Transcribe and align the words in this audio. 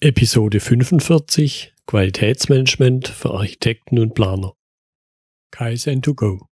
Episode 0.00 0.60
45 0.60 1.74
Qualitätsmanagement 1.86 3.08
für 3.08 3.32
Architekten 3.32 3.98
und 3.98 4.14
Planer. 4.14 4.52
Kaizen 5.50 6.02
to 6.02 6.14
go. 6.14 6.46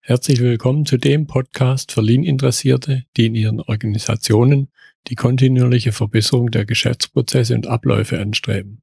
Herzlich 0.00 0.40
willkommen 0.40 0.86
zu 0.86 0.96
dem 0.96 1.26
Podcast 1.26 1.92
für 1.92 2.00
Lean-Interessierte, 2.00 3.04
die 3.14 3.26
in 3.26 3.34
ihren 3.34 3.60
Organisationen 3.60 4.72
die 5.08 5.16
kontinuierliche 5.16 5.92
Verbesserung 5.92 6.50
der 6.50 6.64
Geschäftsprozesse 6.64 7.54
und 7.54 7.66
Abläufe 7.66 8.18
anstreben, 8.18 8.80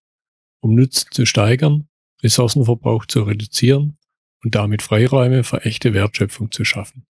um 0.59 0.75
Nutzen 0.75 1.07
zu 1.09 1.25
steigern, 1.25 1.87
Ressourcenverbrauch 2.21 3.07
zu 3.07 3.23
reduzieren 3.23 3.97
und 4.43 4.53
damit 4.53 4.83
Freiräume 4.83 5.43
für 5.43 5.65
echte 5.65 5.95
Wertschöpfung 5.95 6.51
zu 6.51 6.63
schaffen. 6.63 7.07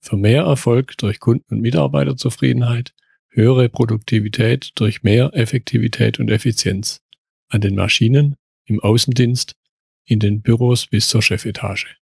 Für 0.00 0.16
mehr 0.16 0.44
Erfolg 0.44 0.96
durch 0.98 1.18
Kunden- 1.18 1.56
und 1.56 1.60
Mitarbeiterzufriedenheit 1.60 2.94
höhere 3.36 3.68
Produktivität 3.68 4.72
durch 4.74 5.02
mehr 5.02 5.30
Effektivität 5.34 6.18
und 6.18 6.30
Effizienz 6.30 7.02
an 7.48 7.60
den 7.60 7.76
Maschinen, 7.76 8.36
im 8.64 8.80
Außendienst, 8.80 9.54
in 10.06 10.18
den 10.18 10.40
Büros 10.40 10.86
bis 10.86 11.08
zur 11.08 11.22
Chefetage. 11.22 11.96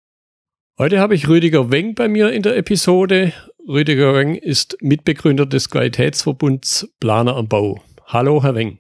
Heute 0.79 1.01
habe 1.01 1.15
ich 1.15 1.29
Rüdiger 1.29 1.71
Weng 1.71 1.95
bei 1.95 2.09
mir 2.09 2.33
in 2.33 2.43
der 2.43 2.57
Episode. 2.57 3.33
Rüdiger 3.67 4.15
Weng 4.15 4.37
ist 4.37 4.77
Mitbegründer 4.81 5.47
des 5.47 5.71
Qualitätsverbunds 5.71 6.89
Planer 7.01 7.37
am 7.37 7.49
Bau. 7.49 7.83
Hallo, 8.07 8.43
Herr 8.43 8.55
Weng. 8.55 8.79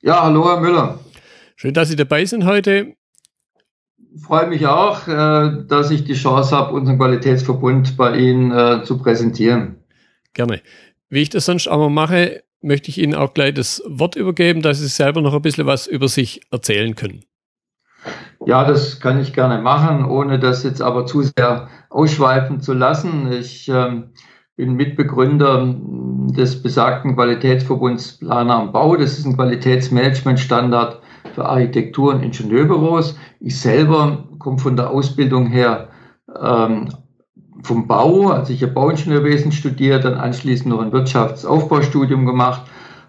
Ja, 0.00 0.22
hallo, 0.24 0.44
Herr 0.44 0.60
Müller. 0.60 0.98
Schön, 1.56 1.74
dass 1.74 1.88
Sie 1.88 1.96
dabei 1.96 2.24
sind 2.24 2.44
heute. 2.44 2.94
Freue 4.20 4.48
mich 4.48 4.66
auch, 4.66 5.06
äh, 5.06 5.64
dass 5.68 5.90
ich 5.90 6.04
die 6.04 6.14
Chance 6.14 6.54
habe, 6.56 6.74
unseren 6.74 6.98
Qualitätsverbund 6.98 7.96
bei 7.96 8.16
Ihnen 8.16 8.50
äh, 8.50 8.82
zu 8.84 8.98
präsentieren. 8.98 9.76
Gerne. 10.34 10.60
Wie 11.12 11.20
ich 11.20 11.28
das 11.28 11.44
sonst 11.44 11.68
aber 11.68 11.90
mache, 11.90 12.42
möchte 12.62 12.88
ich 12.88 12.96
Ihnen 12.96 13.14
auch 13.14 13.34
gleich 13.34 13.52
das 13.52 13.82
Wort 13.86 14.16
übergeben, 14.16 14.62
dass 14.62 14.78
Sie 14.78 14.88
selber 14.88 15.20
noch 15.20 15.34
ein 15.34 15.42
bisschen 15.42 15.66
was 15.66 15.86
über 15.86 16.08
sich 16.08 16.40
erzählen 16.50 16.94
können. 16.94 17.22
Ja, 18.46 18.64
das 18.64 18.98
kann 18.98 19.20
ich 19.20 19.34
gerne 19.34 19.60
machen, 19.60 20.06
ohne 20.06 20.38
das 20.38 20.62
jetzt 20.62 20.80
aber 20.80 21.04
zu 21.04 21.20
sehr 21.20 21.68
ausschweifen 21.90 22.62
zu 22.62 22.72
lassen. 22.72 23.30
Ich 23.30 23.68
ähm, 23.68 24.12
bin 24.56 24.72
Mitbegründer 24.72 25.76
des 26.34 26.62
besagten 26.62 27.14
Qualitätsverbunds 27.14 28.20
Planer 28.20 28.54
am 28.54 28.72
Bau. 28.72 28.96
Das 28.96 29.18
ist 29.18 29.26
ein 29.26 29.36
Qualitätsmanagementstandard 29.36 31.02
für 31.34 31.44
Architektur- 31.44 32.14
und 32.14 32.22
Ingenieurbüros. 32.22 33.18
Ich 33.38 33.60
selber 33.60 34.24
komme 34.38 34.58
von 34.58 34.76
der 34.76 34.88
Ausbildung 34.88 35.48
her 35.48 35.90
ähm, 36.40 36.88
vom 37.62 37.86
Bau. 37.86 38.28
Also 38.28 38.52
ich 38.52 38.62
habe 38.62 38.72
Bauingenieurwesen 38.72 39.52
studiert, 39.52 40.04
dann 40.04 40.14
anschließend 40.14 40.68
noch 40.68 40.80
ein 40.80 40.92
Wirtschaftsaufbaustudium 40.92 42.26
gemacht, 42.26 42.62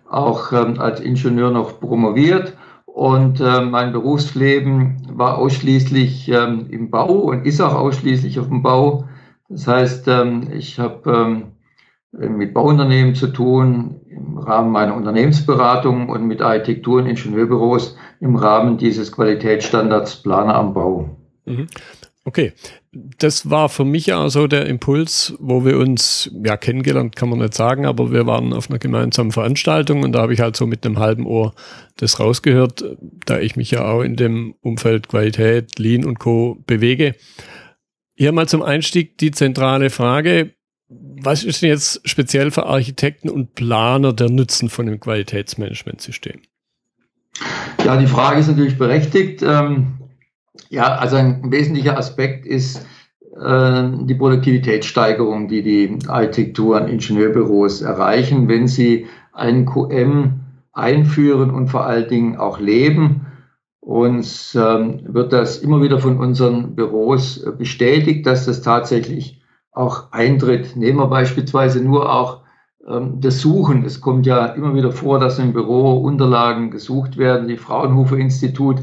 auch 0.10 0.52
ähm, 0.52 0.80
als 0.80 1.00
Ingenieur 1.00 1.52
noch 1.52 1.80
promoviert. 1.80 2.54
Und 2.86 3.40
äh, 3.42 3.62
mein 3.62 3.92
Berufsleben 3.92 5.08
war 5.10 5.40
ausschließlich 5.40 6.30
ähm, 6.30 6.68
im 6.70 6.92
Bau 6.92 7.14
und 7.14 7.46
ist 7.46 7.60
auch 7.60 7.74
ausschließlich 7.74 8.40
auf 8.40 8.48
dem 8.48 8.62
Bau. 8.62 9.06
Das 9.50 9.68
heißt, 9.68 10.08
ähm, 10.08 10.50
ich 10.52 10.78
habe 10.78 11.12
ähm, 11.12 12.38
mit 12.38 12.54
Bauunternehmen 12.54 13.16
zu 13.16 13.28
tun 13.28 14.02
im 14.08 14.38
Rahmen 14.38 14.72
meiner 14.72 14.96
Unternehmensberatung 14.96 16.10
und 16.10 16.28
mit 16.28 16.44
Architektur- 16.44 17.02
und 17.02 17.08
Ingenieurbüros 17.08 17.98
im 18.20 18.36
Rahmen 18.36 18.78
dieses 18.78 19.12
Qualitätsstandards 19.12 20.22
Planer 20.22 20.54
am 20.54 20.76
Bau. 20.76 21.10
Mhm. 21.46 21.68
Okay, 22.26 22.54
das 22.94 23.50
war 23.50 23.70
für 23.70 23.86
mich 23.86 24.08
ja 24.08 24.30
so 24.30 24.46
der 24.46 24.68
Impuls, 24.68 25.34
wo 25.40 25.66
wir 25.66 25.78
uns 25.78 26.30
ja 26.44 26.58
kennengelernt, 26.58 27.16
kann 27.16 27.30
man 27.30 27.40
nicht 27.40 27.56
sagen, 27.56 27.86
aber 27.86 28.12
wir 28.12 28.28
waren 28.28 28.54
auf 28.54 28.70
einer 28.70 28.78
gemeinsamen 28.78 29.32
Veranstaltung 29.32 30.04
und 30.04 30.12
da 30.12 30.22
habe 30.22 30.34
ich 30.34 30.40
halt 30.40 30.56
so 30.56 30.68
mit 30.68 30.86
einem 30.86 31.00
halben 31.00 31.26
Ohr 31.26 31.54
das 31.98 32.20
rausgehört, 32.20 32.84
da 33.26 33.40
ich 33.40 33.56
mich 33.56 33.72
ja 33.72 33.86
auch 33.86 34.02
in 34.02 34.16
dem 34.16 34.56
Umfeld 34.62 35.08
Qualität, 35.08 35.80
Lean 35.80 36.06
und 36.06 36.20
Co. 36.20 36.62
bewege. 36.68 37.16
Hier 38.16 38.32
mal 38.32 38.48
zum 38.48 38.62
Einstieg 38.62 39.18
die 39.18 39.32
zentrale 39.32 39.90
Frage. 39.90 40.54
Was 40.88 41.44
ist 41.44 41.64
denn 41.64 41.70
jetzt 41.70 42.08
speziell 42.08 42.52
für 42.52 42.68
Architekten 42.68 43.30
und 43.30 43.56
Planer 43.56 44.14
der 44.14 44.30
Nutzen 44.30 44.70
von 44.70 44.86
dem 44.86 45.00
Qualitätsmanagementsystem? 45.00 46.42
Ja, 47.84 47.98
die 47.98 48.06
Frage 48.06 48.40
ist 48.40 48.48
natürlich 48.48 48.78
berechtigt. 48.78 49.42
Ähm, 49.42 49.94
ja, 50.70 50.96
also 50.96 51.16
ein 51.16 51.52
wesentlicher 51.52 51.98
Aspekt 51.98 52.46
ist 52.46 52.86
äh, 53.40 53.84
die 54.02 54.16
Produktivitätssteigerung, 54.16 55.48
die 55.48 55.64
die 55.64 55.98
Architektur- 56.08 56.82
und 56.82 56.88
Ingenieurbüros 56.88 57.82
erreichen, 57.82 58.48
wenn 58.48 58.68
sie 58.68 59.08
einen 59.32 59.66
QM 59.66 60.40
einführen 60.72 61.52
und 61.52 61.70
vor 61.70 61.86
allen 61.86 62.08
Dingen 62.08 62.38
auch 62.38 62.60
leben. 62.60 63.28
Uns 63.80 64.56
ähm, 64.56 65.02
wird 65.06 65.34
das 65.34 65.58
immer 65.58 65.82
wieder 65.82 66.00
von 66.00 66.18
unseren 66.18 66.76
Büros 66.76 67.46
bestätigt, 67.58 68.26
dass 68.26 68.46
das 68.46 68.62
tatsächlich 68.62 69.42
auch 69.72 70.12
eintritt. 70.12 70.76
Nehmen 70.76 71.00
wir 71.00 71.08
beispielsweise 71.08 71.84
nur 71.84 72.14
auch 72.14 72.44
ähm, 72.88 73.20
das 73.20 73.42
Suchen. 73.42 73.84
Es 73.84 74.00
kommt 74.00 74.26
ja 74.26 74.46
immer 74.46 74.74
wieder 74.74 74.92
vor, 74.92 75.20
dass 75.20 75.40
im 75.40 75.54
Büro 75.54 75.98
Unterlagen 75.98 76.72
gesucht 76.72 77.18
werden. 77.18 77.48
Die 77.48 77.58
Fraunhofer 77.58 78.18
Institut 78.18 78.78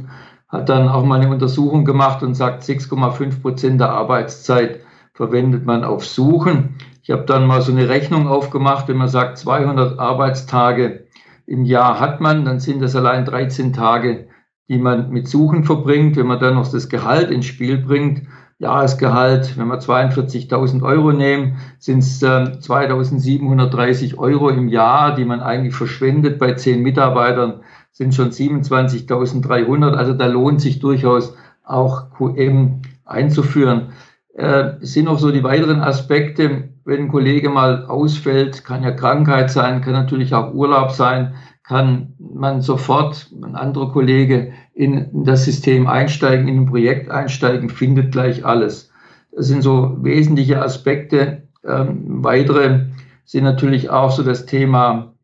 hat 0.50 0.68
dann 0.68 0.88
auch 0.88 1.04
mal 1.04 1.20
eine 1.20 1.30
Untersuchung 1.30 1.84
gemacht 1.84 2.22
und 2.22 2.34
sagt, 2.34 2.64
6,5 2.64 3.40
Prozent 3.40 3.80
der 3.80 3.90
Arbeitszeit 3.90 4.80
verwendet 5.14 5.64
man 5.64 5.84
auf 5.84 6.04
Suchen. 6.04 6.76
Ich 7.02 7.10
habe 7.10 7.24
dann 7.24 7.46
mal 7.46 7.62
so 7.62 7.72
eine 7.72 7.88
Rechnung 7.88 8.28
aufgemacht, 8.28 8.88
wenn 8.88 8.96
man 8.96 9.08
sagt, 9.08 9.38
200 9.38 9.98
Arbeitstage 9.98 11.06
im 11.46 11.64
Jahr 11.64 12.00
hat 12.00 12.20
man, 12.20 12.44
dann 12.44 12.60
sind 12.60 12.80
das 12.80 12.94
allein 12.96 13.24
13 13.24 13.72
Tage, 13.72 14.28
die 14.68 14.78
man 14.78 15.10
mit 15.10 15.28
Suchen 15.28 15.64
verbringt. 15.64 16.16
Wenn 16.16 16.26
man 16.26 16.38
dann 16.38 16.54
noch 16.54 16.70
das 16.70 16.88
Gehalt 16.88 17.30
ins 17.30 17.46
Spiel 17.46 17.78
bringt, 17.78 18.22
Jahresgehalt, 18.60 19.56
wenn 19.56 19.68
wir 19.68 19.80
42.000 19.80 20.82
Euro 20.82 21.12
nehmen, 21.12 21.56
sind 21.78 22.00
es 22.00 22.22
äh, 22.22 22.26
2.730 22.26 24.18
Euro 24.18 24.50
im 24.50 24.68
Jahr, 24.68 25.14
die 25.14 25.24
man 25.24 25.40
eigentlich 25.40 25.74
verschwendet 25.74 26.38
bei 26.38 26.52
zehn 26.52 26.82
Mitarbeitern 26.82 27.62
sind 27.92 28.14
schon 28.14 28.30
27.300. 28.30 29.92
Also 29.92 30.14
da 30.14 30.26
lohnt 30.26 30.60
sich 30.60 30.78
durchaus 30.78 31.34
auch 31.64 32.10
QM 32.10 32.82
einzuführen. 33.04 33.92
Äh, 34.34 34.74
sind 34.80 35.06
noch 35.06 35.18
so 35.18 35.30
die 35.32 35.42
weiteren 35.42 35.80
Aspekte. 35.80 36.70
Wenn 36.84 37.02
ein 37.02 37.08
Kollege 37.08 37.50
mal 37.50 37.86
ausfällt, 37.86 38.64
kann 38.64 38.82
ja 38.82 38.90
Krankheit 38.90 39.50
sein, 39.50 39.80
kann 39.80 39.92
natürlich 39.92 40.34
auch 40.34 40.54
Urlaub 40.54 40.92
sein, 40.92 41.34
kann 41.62 42.14
man 42.18 42.62
sofort, 42.62 43.30
ein 43.42 43.54
anderer 43.54 43.92
Kollege, 43.92 44.52
in 44.74 45.24
das 45.24 45.44
System 45.44 45.86
einsteigen, 45.86 46.48
in 46.48 46.62
ein 46.62 46.66
Projekt 46.66 47.10
einsteigen, 47.10 47.68
findet 47.68 48.12
gleich 48.12 48.44
alles. 48.44 48.90
Das 49.30 49.46
sind 49.46 49.62
so 49.62 49.96
wesentliche 50.00 50.62
Aspekte. 50.62 51.48
Ähm, 51.64 52.24
weitere 52.24 52.86
sind 53.24 53.44
natürlich 53.44 53.90
auch 53.90 54.10
so 54.10 54.22
das 54.22 54.46
Thema, 54.46 55.14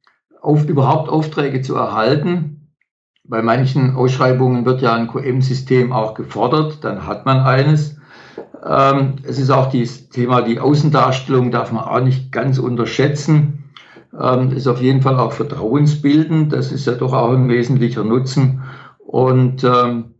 auf, 0.40 0.68
überhaupt 0.68 1.08
Aufträge 1.08 1.62
zu 1.62 1.74
erhalten. 1.74 2.55
Bei 3.28 3.42
manchen 3.42 3.96
Ausschreibungen 3.96 4.64
wird 4.64 4.82
ja 4.82 4.94
ein 4.94 5.08
QM-System 5.08 5.92
auch 5.92 6.14
gefordert, 6.14 6.78
dann 6.82 7.06
hat 7.06 7.26
man 7.26 7.40
eines. 7.40 7.96
Ähm, 8.64 9.16
es 9.22 9.38
ist 9.38 9.50
auch 9.50 9.72
das 9.72 10.08
Thema, 10.08 10.42
die 10.42 10.60
Außendarstellung 10.60 11.50
darf 11.50 11.72
man 11.72 11.84
auch 11.84 12.00
nicht 12.00 12.30
ganz 12.32 12.58
unterschätzen. 12.58 13.64
Ähm, 14.18 14.52
ist 14.52 14.66
auf 14.66 14.80
jeden 14.80 15.02
Fall 15.02 15.18
auch 15.18 15.32
vertrauensbildend. 15.32 16.52
Das 16.52 16.72
ist 16.72 16.86
ja 16.86 16.94
doch 16.94 17.12
auch 17.12 17.32
ein 17.32 17.48
wesentlicher 17.48 18.04
Nutzen. 18.04 18.62
Und 18.98 19.64
ähm, 19.64 20.14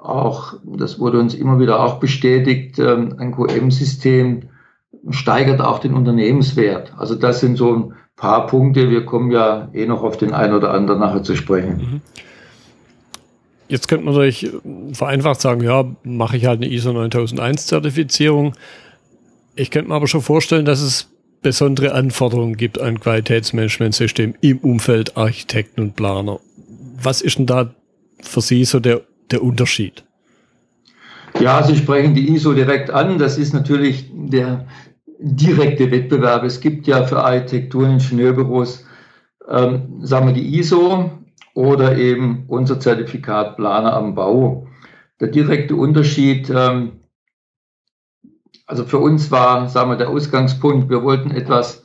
auch, 0.00 0.54
das 0.64 0.98
wurde 0.98 1.18
uns 1.18 1.34
immer 1.34 1.58
wieder 1.58 1.80
auch 1.80 2.00
bestätigt, 2.00 2.78
ähm, 2.78 3.16
ein 3.18 3.32
QM-System 3.32 4.48
steigert 5.10 5.60
auch 5.60 5.78
den 5.78 5.94
Unternehmenswert. 5.94 6.92
Also 6.96 7.14
das 7.14 7.40
sind 7.40 7.56
so 7.56 7.74
ein 7.74 7.94
paar 8.16 8.46
Punkte. 8.46 8.90
Wir 8.90 9.04
kommen 9.04 9.30
ja 9.30 9.68
eh 9.72 9.86
noch 9.86 10.02
auf 10.02 10.16
den 10.16 10.32
einen 10.32 10.54
oder 10.54 10.72
anderen 10.72 11.00
nachher 11.00 11.22
zu 11.22 11.34
sprechen. 11.34 11.76
Mhm. 11.76 12.00
Jetzt 13.68 13.88
könnte 13.88 14.04
man 14.04 14.14
natürlich 14.14 14.50
vereinfacht 14.92 15.40
sagen, 15.40 15.62
ja, 15.62 15.84
mache 16.02 16.36
ich 16.36 16.46
halt 16.46 16.62
eine 16.62 16.70
ISO 16.70 16.92
9001 16.92 17.66
Zertifizierung. 17.66 18.54
Ich 19.54 19.70
könnte 19.70 19.88
mir 19.88 19.94
aber 19.94 20.08
schon 20.08 20.22
vorstellen, 20.22 20.64
dass 20.64 20.80
es 20.80 21.08
besondere 21.42 21.92
Anforderungen 21.92 22.56
gibt 22.56 22.80
an 22.80 23.00
Qualitätsmanagementsystem 23.00 24.34
im 24.40 24.58
Umfeld 24.58 25.16
Architekten 25.16 25.80
und 25.80 25.96
Planer. 25.96 26.38
Was 27.02 27.20
ist 27.20 27.38
denn 27.38 27.46
da 27.46 27.74
für 28.20 28.40
Sie 28.40 28.64
so 28.64 28.78
der, 28.80 29.02
der 29.30 29.42
Unterschied? 29.42 30.04
Ja, 31.40 31.62
Sie 31.62 31.76
sprechen 31.76 32.14
die 32.14 32.32
ISO 32.32 32.52
direkt 32.52 32.90
an. 32.90 33.18
Das 33.18 33.38
ist 33.38 33.52
natürlich 33.52 34.10
der 34.12 34.66
direkte 35.18 35.90
Wettbewerb. 35.90 36.44
Es 36.44 36.60
gibt 36.60 36.86
ja 36.86 37.04
für 37.04 37.22
Architektur- 37.22 37.84
und 37.84 37.94
Ingenieurbüros, 37.94 38.84
ähm, 39.48 40.00
sagen 40.02 40.26
wir 40.26 40.34
die 40.34 40.58
ISO, 40.58 41.10
oder 41.54 41.96
eben 41.96 42.44
unser 42.48 42.80
Zertifikat 42.80 43.56
Planer 43.56 43.94
am 43.94 44.14
Bau. 44.14 44.66
Der 45.20 45.28
direkte 45.28 45.76
Unterschied, 45.76 46.50
ähm, 46.50 47.00
also 48.66 48.84
für 48.84 48.98
uns 48.98 49.30
war, 49.30 49.68
sagen 49.68 49.90
wir, 49.90 49.96
der 49.96 50.10
Ausgangspunkt, 50.10 50.88
wir 50.88 51.02
wollten 51.02 51.30
etwas 51.30 51.84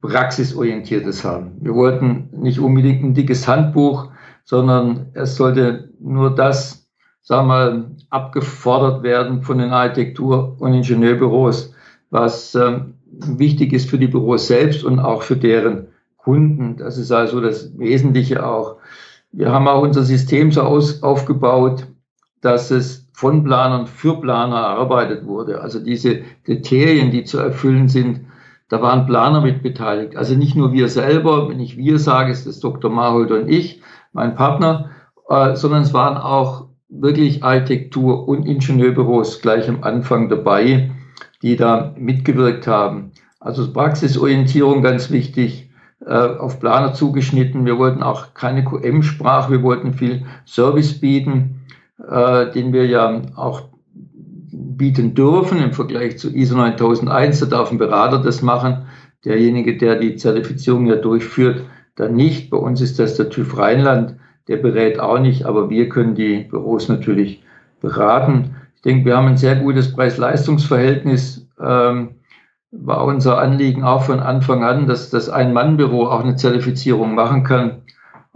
praxisorientiertes 0.00 1.24
haben. 1.24 1.56
Wir 1.60 1.74
wollten 1.74 2.28
nicht 2.32 2.60
unbedingt 2.60 3.02
ein 3.02 3.14
dickes 3.14 3.48
Handbuch, 3.48 4.10
sondern 4.44 5.10
es 5.14 5.36
sollte 5.36 5.90
nur 5.98 6.34
das, 6.34 6.88
sagen 7.20 7.48
wir 7.48 7.90
abgefordert 8.10 9.02
werden 9.02 9.42
von 9.42 9.58
den 9.58 9.70
Architektur- 9.70 10.56
und 10.60 10.74
Ingenieurbüros, 10.74 11.74
was 12.10 12.54
ähm, 12.54 12.94
wichtig 13.10 13.72
ist 13.72 13.90
für 13.90 13.98
die 13.98 14.06
Büros 14.06 14.46
selbst 14.46 14.84
und 14.84 14.98
auch 15.00 15.22
für 15.22 15.36
deren 15.36 15.88
Kunden. 16.28 16.76
Das 16.76 16.98
ist 16.98 17.10
also 17.10 17.40
das 17.40 17.78
Wesentliche 17.78 18.44
auch. 18.44 18.76
Wir 19.32 19.50
haben 19.50 19.66
auch 19.66 19.80
unser 19.80 20.02
System 20.02 20.52
so 20.52 20.60
aus, 20.60 21.02
aufgebaut, 21.02 21.86
dass 22.42 22.70
es 22.70 23.08
von 23.14 23.44
Planern 23.44 23.86
für 23.86 24.20
Planer 24.20 24.56
erarbeitet 24.56 25.24
wurde. 25.24 25.62
Also 25.62 25.80
diese 25.80 26.20
Kriterien, 26.44 27.10
die 27.10 27.24
zu 27.24 27.38
erfüllen 27.38 27.88
sind, 27.88 28.26
da 28.68 28.82
waren 28.82 29.06
Planer 29.06 29.40
mit 29.40 29.62
beteiligt. 29.62 30.16
Also 30.16 30.34
nicht 30.34 30.54
nur 30.54 30.74
wir 30.74 30.88
selber, 30.88 31.48
wenn 31.48 31.60
ich 31.60 31.78
wir 31.78 31.98
sage, 31.98 32.30
ist 32.30 32.46
das 32.46 32.60
Dr. 32.60 32.90
Marhold 32.90 33.30
und 33.30 33.48
ich, 33.48 33.80
mein 34.12 34.34
Partner, 34.34 34.90
äh, 35.30 35.56
sondern 35.56 35.80
es 35.80 35.94
waren 35.94 36.18
auch 36.18 36.66
wirklich 36.90 37.42
Architektur- 37.42 38.28
und 38.28 38.44
Ingenieurbüros 38.44 39.40
gleich 39.40 39.66
am 39.66 39.82
Anfang 39.82 40.28
dabei, 40.28 40.90
die 41.40 41.56
da 41.56 41.94
mitgewirkt 41.96 42.66
haben. 42.66 43.12
Also 43.40 43.72
Praxisorientierung 43.72 44.82
ganz 44.82 45.10
wichtig, 45.10 45.67
auf 46.06 46.60
Planer 46.60 46.94
zugeschnitten. 46.94 47.66
Wir 47.66 47.78
wollten 47.78 48.02
auch 48.02 48.34
keine 48.34 48.64
QM-Sprache, 48.64 49.50
wir 49.50 49.62
wollten 49.62 49.94
viel 49.94 50.24
Service 50.46 51.00
bieten, 51.00 51.60
äh, 52.08 52.50
den 52.52 52.72
wir 52.72 52.86
ja 52.86 53.22
auch 53.34 53.62
bieten 54.52 55.14
dürfen 55.14 55.58
im 55.58 55.72
Vergleich 55.72 56.18
zu 56.18 56.30
ISO 56.34 56.56
9001. 56.56 57.40
Da 57.40 57.46
darf 57.46 57.72
ein 57.72 57.78
Berater 57.78 58.18
das 58.18 58.42
machen. 58.42 58.86
Derjenige, 59.24 59.76
der 59.76 59.96
die 59.96 60.16
Zertifizierung 60.16 60.86
ja 60.86 60.96
durchführt, 60.96 61.62
dann 61.96 62.14
nicht. 62.14 62.50
Bei 62.50 62.56
uns 62.56 62.80
ist 62.80 62.98
das 62.98 63.16
der 63.16 63.28
TÜV 63.28 63.58
Rheinland, 63.58 64.14
der 64.46 64.58
berät 64.58 65.00
auch 65.00 65.18
nicht, 65.18 65.44
aber 65.44 65.68
wir 65.68 65.88
können 65.88 66.14
die 66.14 66.44
Büros 66.44 66.88
natürlich 66.88 67.42
beraten. 67.80 68.56
Ich 68.76 68.82
denke, 68.82 69.06
wir 69.06 69.16
haben 69.16 69.26
ein 69.26 69.36
sehr 69.36 69.56
gutes 69.56 69.92
Preis-Leistungs-Verhältnis. 69.92 71.48
Ähm, 71.60 72.10
war 72.70 73.04
unser 73.04 73.38
Anliegen 73.38 73.82
auch 73.82 74.02
von 74.02 74.20
Anfang 74.20 74.62
an, 74.62 74.86
dass 74.86 75.10
das 75.10 75.28
Ein-Mann-Büro 75.28 76.06
auch 76.06 76.20
eine 76.20 76.36
Zertifizierung 76.36 77.14
machen 77.14 77.42
kann 77.42 77.82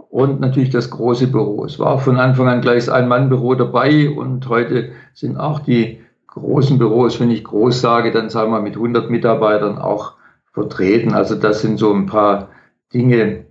und 0.09 0.39
natürlich 0.39 0.69
das 0.69 0.89
große 0.89 1.27
Büro. 1.27 1.65
Es 1.65 1.79
war 1.79 1.91
auch 1.91 2.01
von 2.01 2.17
Anfang 2.17 2.47
an 2.47 2.61
gleich 2.61 2.85
das 2.85 2.89
Ein-Mann-Büro 2.89 3.55
dabei 3.55 4.09
und 4.09 4.47
heute 4.49 4.91
sind 5.13 5.37
auch 5.37 5.59
die 5.59 6.01
großen 6.27 6.79
Büros, 6.79 7.19
wenn 7.19 7.29
ich 7.29 7.43
groß 7.43 7.79
sage, 7.79 8.11
dann 8.11 8.29
sagen 8.29 8.51
wir 8.51 8.61
mit 8.61 8.75
100 8.75 9.09
Mitarbeitern 9.09 9.77
auch 9.77 10.13
vertreten. 10.51 11.13
Also 11.13 11.35
das 11.35 11.61
sind 11.61 11.77
so 11.77 11.93
ein 11.93 12.07
paar 12.07 12.49
Dinge, 12.93 13.45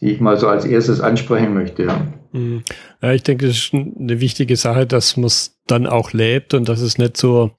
die 0.00 0.12
ich 0.12 0.20
mal 0.20 0.36
so 0.36 0.48
als 0.48 0.64
erstes 0.64 1.00
ansprechen 1.00 1.54
möchte. 1.54 1.88
Mhm. 2.32 2.62
ja, 3.02 3.12
ich 3.12 3.24
denke, 3.24 3.46
das 3.48 3.56
ist 3.56 3.74
eine 3.74 4.20
wichtige 4.20 4.56
Sache, 4.56 4.86
dass 4.86 5.16
man 5.16 5.26
es 5.26 5.58
dann 5.66 5.86
auch 5.86 6.12
lebt 6.12 6.54
und 6.54 6.68
dass 6.68 6.80
es 6.80 6.98
nicht 6.98 7.16
so, 7.16 7.50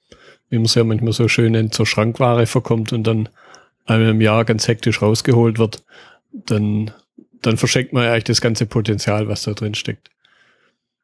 wie 0.51 0.57
man 0.57 0.65
es 0.65 0.75
ja 0.75 0.83
manchmal 0.83 1.13
so 1.13 1.27
schön 1.27 1.53
nennt, 1.53 1.73
zur 1.73 1.87
Schrankware 1.87 2.45
verkommt 2.45 2.93
und 2.93 3.07
dann 3.07 3.29
einmal 3.85 4.09
im 4.09 4.21
Jahr 4.21 4.45
ganz 4.45 4.67
hektisch 4.67 5.01
rausgeholt 5.01 5.57
wird. 5.57 5.83
Dann, 6.33 6.91
dann 7.41 7.57
verschenkt 7.57 7.93
man 7.93 8.03
ja 8.03 8.11
eigentlich 8.11 8.25
das 8.25 8.41
ganze 8.41 8.65
Potenzial, 8.65 9.27
was 9.27 9.43
da 9.43 9.53
drin 9.53 9.73
steckt. 9.73 10.09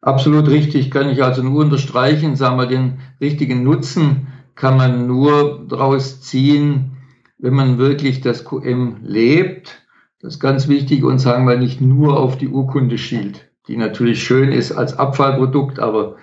Absolut 0.01 0.47
richtig, 0.49 0.91
kann 0.91 1.09
ich 1.09 1.23
also 1.23 1.41
nur 1.41 1.63
unterstreichen. 1.63 2.35
Sagen 2.35 2.57
wir, 2.57 2.67
den 2.67 2.99
richtigen 3.21 3.63
Nutzen 3.63 4.27
kann 4.55 4.75
man 4.75 5.07
nur 5.07 5.65
daraus 5.67 6.21
ziehen, 6.21 6.97
wenn 7.37 7.53
man 7.53 7.77
wirklich 7.77 8.19
das 8.19 8.43
QM 8.43 8.97
lebt. 9.01 9.81
Das 10.19 10.35
ist 10.35 10.39
ganz 10.41 10.67
wichtig 10.67 11.03
und 11.03 11.19
sagen 11.19 11.47
wir 11.47 11.57
nicht 11.57 11.79
nur 11.79 12.19
auf 12.19 12.37
die 12.37 12.49
Urkunde 12.49 12.97
schielt, 12.97 13.49
die 13.67 13.77
natürlich 13.77 14.23
schön 14.23 14.51
ist 14.51 14.73
als 14.73 14.97
Abfallprodukt, 14.97 15.79
aber 15.79 16.17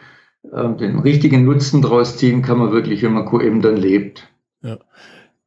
äh, 0.52 0.76
den 0.76 0.98
richtigen 0.98 1.44
Nutzen 1.44 1.82
daraus 1.82 2.16
ziehen 2.16 2.42
kann 2.42 2.58
man 2.58 2.72
wirklich, 2.72 3.02
wenn 3.02 3.12
man 3.12 3.26
QM 3.26 3.62
dann 3.62 3.76
lebt. 3.76 4.28
Ja. 4.62 4.78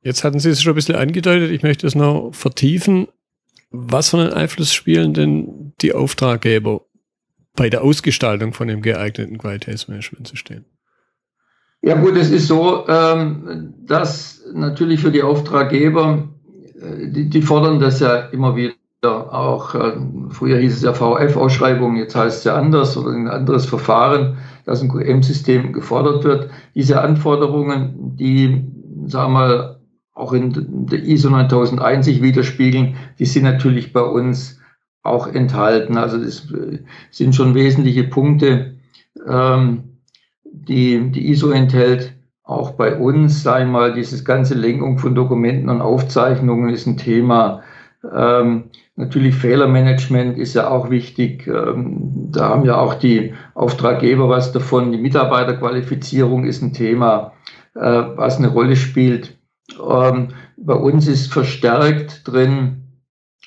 Jetzt 0.01 0.23
hatten 0.23 0.39
Sie 0.39 0.49
es 0.49 0.61
schon 0.61 0.73
ein 0.73 0.75
bisschen 0.75 0.95
angedeutet, 0.95 1.51
ich 1.51 1.63
möchte 1.63 1.85
es 1.85 1.95
noch 1.95 2.31
vertiefen. 2.31 3.07
Was 3.69 4.11
für 4.11 4.17
einen 4.17 4.33
Einfluss 4.33 4.73
spielen 4.73 5.13
denn 5.13 5.73
die 5.81 5.93
Auftraggeber 5.93 6.81
bei 7.55 7.69
der 7.69 7.83
Ausgestaltung 7.83 8.53
von 8.53 8.69
dem 8.69 8.81
geeigneten 8.81 9.37
Qualitätsmanagementsystem? 9.37 10.63
Ja 11.81 11.95
gut, 11.95 12.15
es 12.15 12.31
ist 12.31 12.47
so, 12.47 12.87
ähm, 12.87 13.73
dass 13.85 14.43
natürlich 14.53 15.01
für 15.01 15.11
die 15.11 15.23
Auftraggeber, 15.23 16.29
äh, 16.79 17.09
die, 17.09 17.29
die 17.29 17.41
fordern 17.41 17.79
das 17.79 17.99
ja 17.99 18.27
immer 18.27 18.55
wieder 18.55 18.73
auch, 19.05 19.75
äh, 19.75 19.93
früher 20.29 20.57
hieß 20.57 20.75
es 20.75 20.81
ja 20.81 20.93
VF-Ausschreibung, 20.93 21.97
jetzt 21.97 22.15
heißt 22.15 22.39
es 22.39 22.43
ja 22.45 22.55
anders 22.55 22.97
oder 22.97 23.11
ein 23.11 23.27
anderes 23.27 23.65
Verfahren, 23.65 24.37
dass 24.65 24.81
ein 24.81 24.89
QM-System 24.89 25.71
gefordert 25.71 26.23
wird. 26.23 26.49
Diese 26.73 27.01
Anforderungen, 27.01 28.15
die, 28.17 28.65
sagen 29.05 29.33
wir 29.33 29.39
mal, 29.39 29.79
auch 30.13 30.33
in 30.33 30.87
der 30.87 31.03
ISO 31.03 31.29
9001 31.29 32.05
sich 32.05 32.21
widerspiegeln, 32.23 32.95
die 33.19 33.25
sind 33.25 33.43
natürlich 33.43 33.93
bei 33.93 34.01
uns 34.01 34.59
auch 35.03 35.27
enthalten. 35.27 35.95
Also 35.97 36.17
das 36.17 36.47
sind 37.11 37.35
schon 37.35 37.53
wesentliche 37.53 38.03
Punkte, 38.03 38.77
ähm, 39.27 39.99
die 40.43 41.11
die 41.11 41.29
ISO 41.29 41.51
enthält. 41.51 42.13
Auch 42.43 42.71
bei 42.71 42.97
uns, 42.97 43.43
sei 43.43 43.65
mal, 43.65 43.93
dieses 43.93 44.25
ganze 44.25 44.55
Lenkung 44.55 44.97
von 44.97 45.13
Dokumenten 45.13 45.69
und 45.69 45.81
Aufzeichnungen 45.81 46.69
ist 46.69 46.87
ein 46.87 46.97
Thema. 46.97 47.61
Ähm, 48.11 48.71
natürlich 48.97 49.35
Fehlermanagement 49.35 50.37
ist 50.37 50.55
ja 50.55 50.69
auch 50.69 50.89
wichtig. 50.89 51.47
Ähm, 51.47 52.31
da 52.31 52.49
haben 52.49 52.65
ja 52.65 52.77
auch 52.77 52.95
die 52.95 53.33
Auftraggeber 53.53 54.27
was 54.27 54.51
davon. 54.51 54.91
Die 54.91 54.97
Mitarbeiterqualifizierung 54.97 56.43
ist 56.43 56.61
ein 56.61 56.73
Thema, 56.73 57.33
äh, 57.75 57.79
was 57.79 58.37
eine 58.37 58.49
Rolle 58.49 58.75
spielt. 58.75 59.37
Ähm, 59.79 60.29
bei 60.57 60.73
uns 60.73 61.07
ist 61.07 61.31
verstärkt 61.31 62.27
drin 62.27 62.83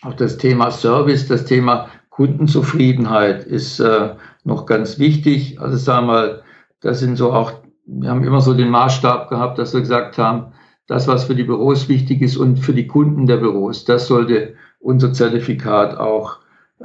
auch 0.03 0.15
das 0.15 0.39
Thema 0.39 0.71
Service, 0.71 1.29
das 1.29 1.45
Thema 1.45 1.91
Kundenzufriedenheit 2.09 3.45
ist 3.45 3.81
äh, 3.81 4.15
noch 4.45 4.67
ganz 4.67 4.99
wichtig. 4.99 5.61
Also 5.61 5.77
sagen 5.77 6.07
wir 6.07 6.13
mal, 6.13 6.43
das 6.81 7.01
sind 7.01 7.17
so 7.17 7.33
auch, 7.33 7.53
wir 7.87 8.09
haben 8.09 8.25
immer 8.25 8.41
so 8.41 8.55
den 8.55 8.71
Maßstab 8.71 9.29
gehabt, 9.29 9.59
dass 9.59 9.75
wir 9.75 9.81
gesagt 9.81 10.17
haben, 10.17 10.53
das, 10.87 11.07
was 11.07 11.25
für 11.25 11.35
die 11.35 11.45
Büros 11.45 11.89
wichtig 11.89 12.23
ist 12.23 12.37
und 12.37 12.59
für 12.59 12.73
die 12.73 12.87
Kunden 12.87 13.27
der 13.27 13.37
Büros, 13.37 13.85
das 13.85 14.07
sollte 14.07 14.55
unser 14.81 15.13
Zertifikat 15.13 15.97
auch 15.97 16.39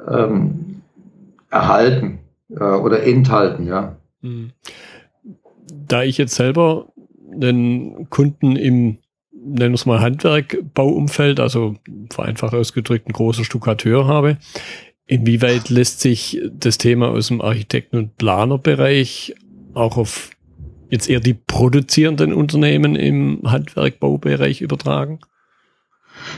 ähm, 0.08 0.82
erhalten 1.50 2.20
äh, 2.50 2.64
oder 2.64 3.04
enthalten, 3.04 3.68
ja. 3.68 3.96
Hm. 4.22 4.52
Da 5.88 6.04
ich 6.04 6.18
jetzt 6.18 6.36
selber 6.36 6.92
den 7.18 8.10
Kunden 8.10 8.56
im 8.56 8.98
nennen 9.46 9.74
wir 9.74 9.76
es 9.76 9.86
mal 9.86 10.02
Handwerkbauumfeld, 10.02 11.40
also 11.40 11.76
vereinfacht 12.10 12.54
ausgedrückt 12.54 13.08
ein 13.08 13.14
großer 13.14 13.44
Stuckateur 13.44 14.08
habe. 14.08 14.38
Inwieweit 15.06 15.70
lässt 15.70 16.00
sich 16.02 16.42
das 16.52 16.80
Thema 16.80 17.10
aus 17.10 17.28
dem 17.28 17.42
Architekten- 17.42 17.98
und 17.98 18.18
Planerbereich 18.18 19.36
auch 19.76 19.98
auf 19.98 20.32
jetzt 20.90 21.10
eher 21.10 21.20
die 21.20 21.36
produzierenden 21.36 22.34
Unternehmen 22.34 22.96
im 22.96 23.42
Handwerkbaubereich 23.44 24.62
übertragen? 24.62 25.20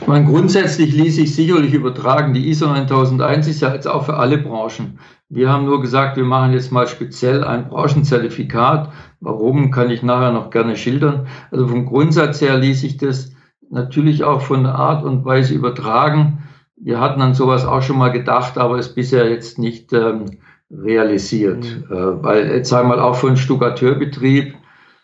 Man 0.06 0.26
grundsätzlich 0.26 0.94
ließ 0.94 1.16
sich 1.16 1.34
sicherlich 1.34 1.74
übertragen. 1.74 2.34
Die 2.34 2.48
ISO 2.48 2.66
9001 2.66 3.48
ist 3.48 3.60
ja 3.60 3.74
jetzt 3.74 3.86
auch 3.86 4.04
für 4.04 4.16
alle 4.16 4.38
Branchen. 4.38 4.98
Wir 5.28 5.50
haben 5.50 5.66
nur 5.66 5.80
gesagt, 5.82 6.16
wir 6.16 6.24
machen 6.24 6.52
jetzt 6.52 6.72
mal 6.72 6.86
speziell 6.86 7.44
ein 7.44 7.68
Branchenzertifikat. 7.68 8.92
Warum, 9.20 9.70
kann 9.70 9.90
ich 9.90 10.02
nachher 10.02 10.32
noch 10.32 10.50
gerne 10.50 10.76
schildern. 10.76 11.26
Also 11.50 11.68
vom 11.68 11.86
Grundsatz 11.86 12.40
her 12.40 12.56
ließ 12.56 12.80
sich 12.80 12.96
das 12.96 13.32
natürlich 13.70 14.24
auch 14.24 14.40
von 14.40 14.62
der 14.62 14.74
Art 14.74 15.04
und 15.04 15.24
Weise 15.24 15.54
übertragen. 15.54 16.44
Wir 16.76 17.00
hatten 17.00 17.20
an 17.20 17.34
sowas 17.34 17.64
auch 17.64 17.82
schon 17.82 17.98
mal 17.98 18.12
gedacht, 18.12 18.56
aber 18.56 18.78
es 18.78 18.94
bisher 18.94 19.28
jetzt 19.28 19.58
nicht 19.58 19.92
ähm, 19.92 20.38
realisiert. 20.70 21.64
Mhm. 21.64 21.94
Äh, 21.94 22.22
weil 22.22 22.50
jetzt 22.50 22.68
sagen 22.68 22.88
wir 22.88 22.96
mal 22.96 23.02
auch 23.02 23.16
für 23.16 23.28
einen 23.28 23.36
Stuckateurbetrieb, 23.36 24.54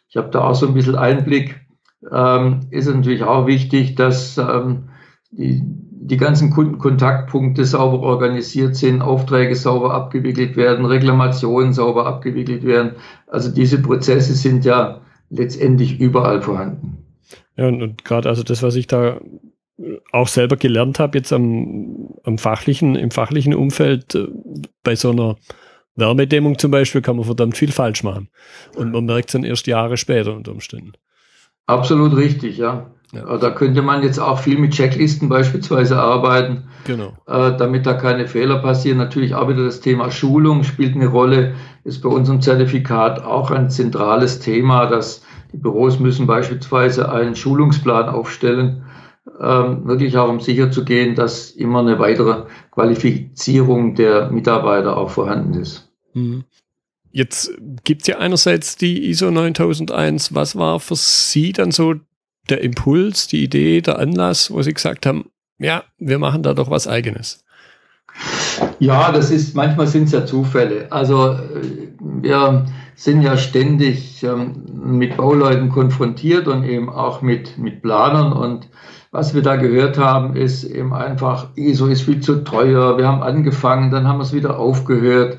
ich 0.08 0.16
habe 0.16 0.30
da 0.30 0.42
auch 0.42 0.54
so 0.54 0.68
ein 0.68 0.74
bisschen 0.74 0.96
Einblick, 0.96 1.63
ähm, 2.10 2.60
ist 2.70 2.86
natürlich 2.86 3.22
auch 3.22 3.46
wichtig, 3.46 3.94
dass 3.94 4.38
ähm, 4.38 4.90
die, 5.30 5.62
die 5.62 6.16
ganzen 6.16 6.50
Kundenkontaktpunkte 6.50 7.64
sauber 7.64 8.00
organisiert 8.00 8.76
sind, 8.76 9.02
Aufträge 9.02 9.56
sauber 9.56 9.94
abgewickelt 9.94 10.56
werden, 10.56 10.84
Reklamationen 10.84 11.72
sauber 11.72 12.06
abgewickelt 12.06 12.64
werden. 12.64 12.92
Also 13.26 13.50
diese 13.50 13.80
Prozesse 13.80 14.34
sind 14.34 14.64
ja 14.64 15.00
letztendlich 15.30 16.00
überall 16.00 16.42
vorhanden. 16.42 16.98
Ja, 17.56 17.68
und, 17.68 17.82
und 17.82 18.04
gerade 18.04 18.28
also 18.28 18.42
das, 18.42 18.62
was 18.62 18.74
ich 18.76 18.86
da 18.86 19.20
auch 20.12 20.28
selber 20.28 20.56
gelernt 20.56 20.98
habe, 20.98 21.18
jetzt 21.18 21.32
am, 21.32 22.14
am 22.22 22.38
fachlichen, 22.38 22.94
im 22.94 23.10
fachlichen 23.10 23.54
Umfeld, 23.54 24.14
äh, 24.14 24.28
bei 24.82 24.94
so 24.94 25.10
einer 25.10 25.36
Wärmedämmung 25.96 26.58
zum 26.58 26.70
Beispiel, 26.70 27.02
kann 27.02 27.16
man 27.16 27.24
verdammt 27.24 27.56
viel 27.56 27.72
falsch 27.72 28.02
machen. 28.02 28.28
Und 28.76 28.92
man 28.92 29.04
merkt 29.04 29.28
es 29.28 29.32
dann 29.32 29.44
erst 29.44 29.66
Jahre 29.66 29.96
später 29.96 30.34
unter 30.34 30.52
Umständen. 30.52 30.92
Absolut 31.66 32.16
richtig, 32.16 32.58
ja. 32.58 32.90
Ja. 33.12 33.36
Da 33.36 33.50
könnte 33.50 33.80
man 33.82 34.02
jetzt 34.02 34.18
auch 34.18 34.40
viel 34.40 34.58
mit 34.58 34.72
Checklisten 34.72 35.28
beispielsweise 35.28 36.00
arbeiten, 36.00 36.64
genau. 36.84 37.12
äh, 37.26 37.56
damit 37.56 37.86
da 37.86 37.94
keine 37.94 38.26
Fehler 38.26 38.58
passieren. 38.58 38.98
Natürlich 38.98 39.36
auch 39.36 39.48
wieder 39.48 39.64
das 39.64 39.80
Thema 39.80 40.10
Schulung 40.10 40.64
spielt 40.64 40.96
eine 40.96 41.06
Rolle, 41.06 41.54
ist 41.84 42.02
bei 42.02 42.08
unserem 42.08 42.40
Zertifikat 42.40 43.22
auch 43.24 43.52
ein 43.52 43.70
zentrales 43.70 44.40
Thema, 44.40 44.86
dass 44.86 45.22
die 45.52 45.58
Büros 45.58 46.00
müssen 46.00 46.26
beispielsweise 46.26 47.12
einen 47.12 47.36
Schulungsplan 47.36 48.08
aufstellen, 48.08 48.84
ähm, 49.40 49.86
wirklich 49.86 50.18
auch 50.18 50.28
um 50.28 50.40
sicher 50.40 50.72
zu 50.72 50.84
gehen, 50.84 51.14
dass 51.14 51.50
immer 51.50 51.80
eine 51.80 52.00
weitere 52.00 52.42
Qualifizierung 52.72 53.94
der 53.94 54.30
Mitarbeiter 54.30 54.96
auch 54.96 55.10
vorhanden 55.10 55.54
ist. 55.60 55.88
Mhm. 56.14 56.44
Jetzt 57.16 57.52
gibt 57.84 58.02
es 58.02 58.08
ja 58.08 58.18
einerseits 58.18 58.76
die 58.76 59.08
ISO 59.08 59.30
9001. 59.30 60.34
Was 60.34 60.56
war 60.56 60.80
für 60.80 60.96
Sie 60.96 61.52
dann 61.52 61.70
so 61.70 61.94
der 62.50 62.60
Impuls, 62.62 63.28
die 63.28 63.44
Idee, 63.44 63.82
der 63.82 64.00
Anlass, 64.00 64.50
wo 64.50 64.60
Sie 64.62 64.74
gesagt 64.74 65.06
haben, 65.06 65.26
ja, 65.60 65.84
wir 65.98 66.18
machen 66.18 66.42
da 66.42 66.54
doch 66.54 66.70
was 66.70 66.88
eigenes? 66.88 67.44
Ja, 68.80 69.12
das 69.12 69.30
ist, 69.30 69.54
manchmal 69.54 69.86
sind 69.86 70.06
es 70.06 70.12
ja 70.12 70.26
Zufälle. 70.26 70.90
Also 70.90 71.34
äh, 71.34 71.38
wir 72.00 72.66
sind 72.96 73.22
ja 73.22 73.36
ständig 73.36 74.24
ähm, 74.24 74.64
mit 74.74 75.16
Bauleuten 75.16 75.68
konfrontiert 75.68 76.48
und 76.48 76.64
eben 76.64 76.90
auch 76.90 77.22
mit, 77.22 77.58
mit 77.58 77.80
Planern 77.82 78.32
und 78.32 78.68
was 79.12 79.32
wir 79.32 79.42
da 79.42 79.54
gehört 79.54 79.98
haben, 79.98 80.34
ist 80.34 80.64
eben 80.64 80.92
einfach, 80.92 81.50
ISO 81.54 81.86
ist 81.86 82.02
viel 82.02 82.18
zu 82.18 82.42
teuer. 82.42 82.98
Wir 82.98 83.06
haben 83.06 83.22
angefangen, 83.22 83.92
dann 83.92 84.08
haben 84.08 84.18
wir 84.18 84.24
es 84.24 84.32
wieder 84.32 84.58
aufgehört. 84.58 85.38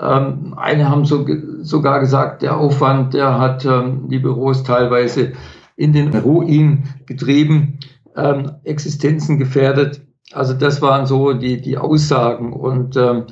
Ähm, 0.00 0.54
eine 0.56 0.88
haben 0.88 1.04
so, 1.04 1.26
sogar 1.60 2.00
gesagt, 2.00 2.42
der 2.42 2.56
Aufwand, 2.56 3.14
der 3.14 3.38
hat 3.38 3.64
ähm, 3.64 4.08
die 4.08 4.18
Büros 4.18 4.62
teilweise 4.62 5.32
in 5.76 5.92
den 5.92 6.16
Ruin 6.16 6.84
getrieben, 7.06 7.78
ähm, 8.16 8.52
Existenzen 8.64 9.38
gefährdet. 9.38 10.00
Also 10.32 10.54
das 10.54 10.82
waren 10.82 11.06
so 11.06 11.32
die, 11.32 11.60
die 11.60 11.78
Aussagen. 11.78 12.52
Und 12.52 12.96
ähm, 12.96 13.24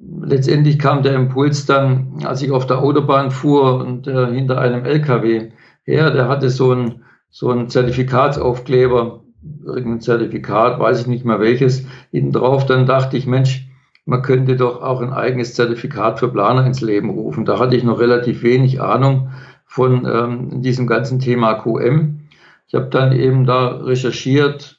letztendlich 0.00 0.78
kam 0.78 1.02
der 1.02 1.14
Impuls 1.14 1.66
dann, 1.66 2.18
als 2.24 2.42
ich 2.42 2.50
auf 2.50 2.66
der 2.66 2.78
Autobahn 2.78 3.30
fuhr 3.30 3.78
und 3.78 4.06
äh, 4.06 4.32
hinter 4.32 4.60
einem 4.60 4.84
LKW 4.84 5.50
her, 5.84 6.10
der 6.10 6.28
hatte 6.28 6.50
so 6.50 6.72
ein 6.72 7.02
so 7.36 7.50
ein 7.50 7.68
Zertifikatsaufkleber, 7.68 9.22
irgendein 9.66 10.00
Zertifikat, 10.00 10.80
weiß 10.80 11.02
ich 11.02 11.06
nicht 11.06 11.26
mehr 11.26 11.38
welches, 11.38 11.84
hinten 12.10 12.32
drauf. 12.32 12.64
Dann 12.64 12.86
dachte 12.86 13.18
ich, 13.18 13.26
Mensch, 13.26 13.65
man 14.06 14.22
könnte 14.22 14.56
doch 14.56 14.82
auch 14.82 15.02
ein 15.02 15.12
eigenes 15.12 15.54
Zertifikat 15.54 16.20
für 16.20 16.28
Planer 16.28 16.64
ins 16.64 16.80
Leben 16.80 17.10
rufen. 17.10 17.44
Da 17.44 17.58
hatte 17.58 17.76
ich 17.76 17.82
noch 17.82 17.98
relativ 17.98 18.42
wenig 18.42 18.80
Ahnung 18.80 19.30
von 19.66 20.06
ähm, 20.06 20.62
diesem 20.62 20.86
ganzen 20.86 21.18
Thema 21.18 21.54
QM. 21.54 22.20
Ich 22.68 22.74
habe 22.74 22.86
dann 22.86 23.12
eben 23.12 23.44
da 23.44 23.66
recherchiert, 23.66 24.78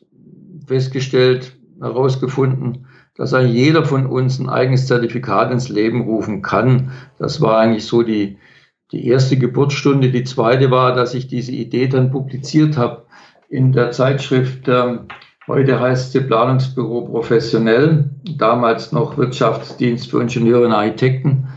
festgestellt, 0.65 1.57
herausgefunden, 1.79 2.87
dass 3.15 3.33
eigentlich 3.33 3.55
jeder 3.55 3.85
von 3.85 4.05
uns 4.05 4.39
ein 4.39 4.49
eigenes 4.49 4.87
Zertifikat 4.87 5.51
ins 5.51 5.67
Leben 5.67 6.01
rufen 6.01 6.41
kann. 6.41 6.91
Das 7.19 7.41
war 7.41 7.59
eigentlich 7.59 7.85
so 7.85 8.03
die, 8.03 8.37
die 8.93 9.07
erste 9.07 9.37
Geburtsstunde. 9.37 10.09
Die 10.09 10.23
zweite 10.23 10.71
war, 10.71 10.95
dass 10.95 11.13
ich 11.13 11.27
diese 11.27 11.51
Idee 11.51 11.87
dann 11.87 12.11
publiziert 12.11 12.77
habe 12.77 13.05
in 13.49 13.73
der 13.73 13.91
Zeitschrift, 13.91 14.69
ähm, 14.69 15.07
heute 15.47 15.79
heißt 15.79 16.11
sie 16.11 16.21
Planungsbüro 16.21 17.01
Professionell, 17.01 18.09
damals 18.37 18.91
noch 18.91 19.17
Wirtschaftsdienst 19.17 20.09
für 20.09 20.21
Ingenieure 20.21 20.65
und 20.65 20.73
Architekten. 20.73 21.47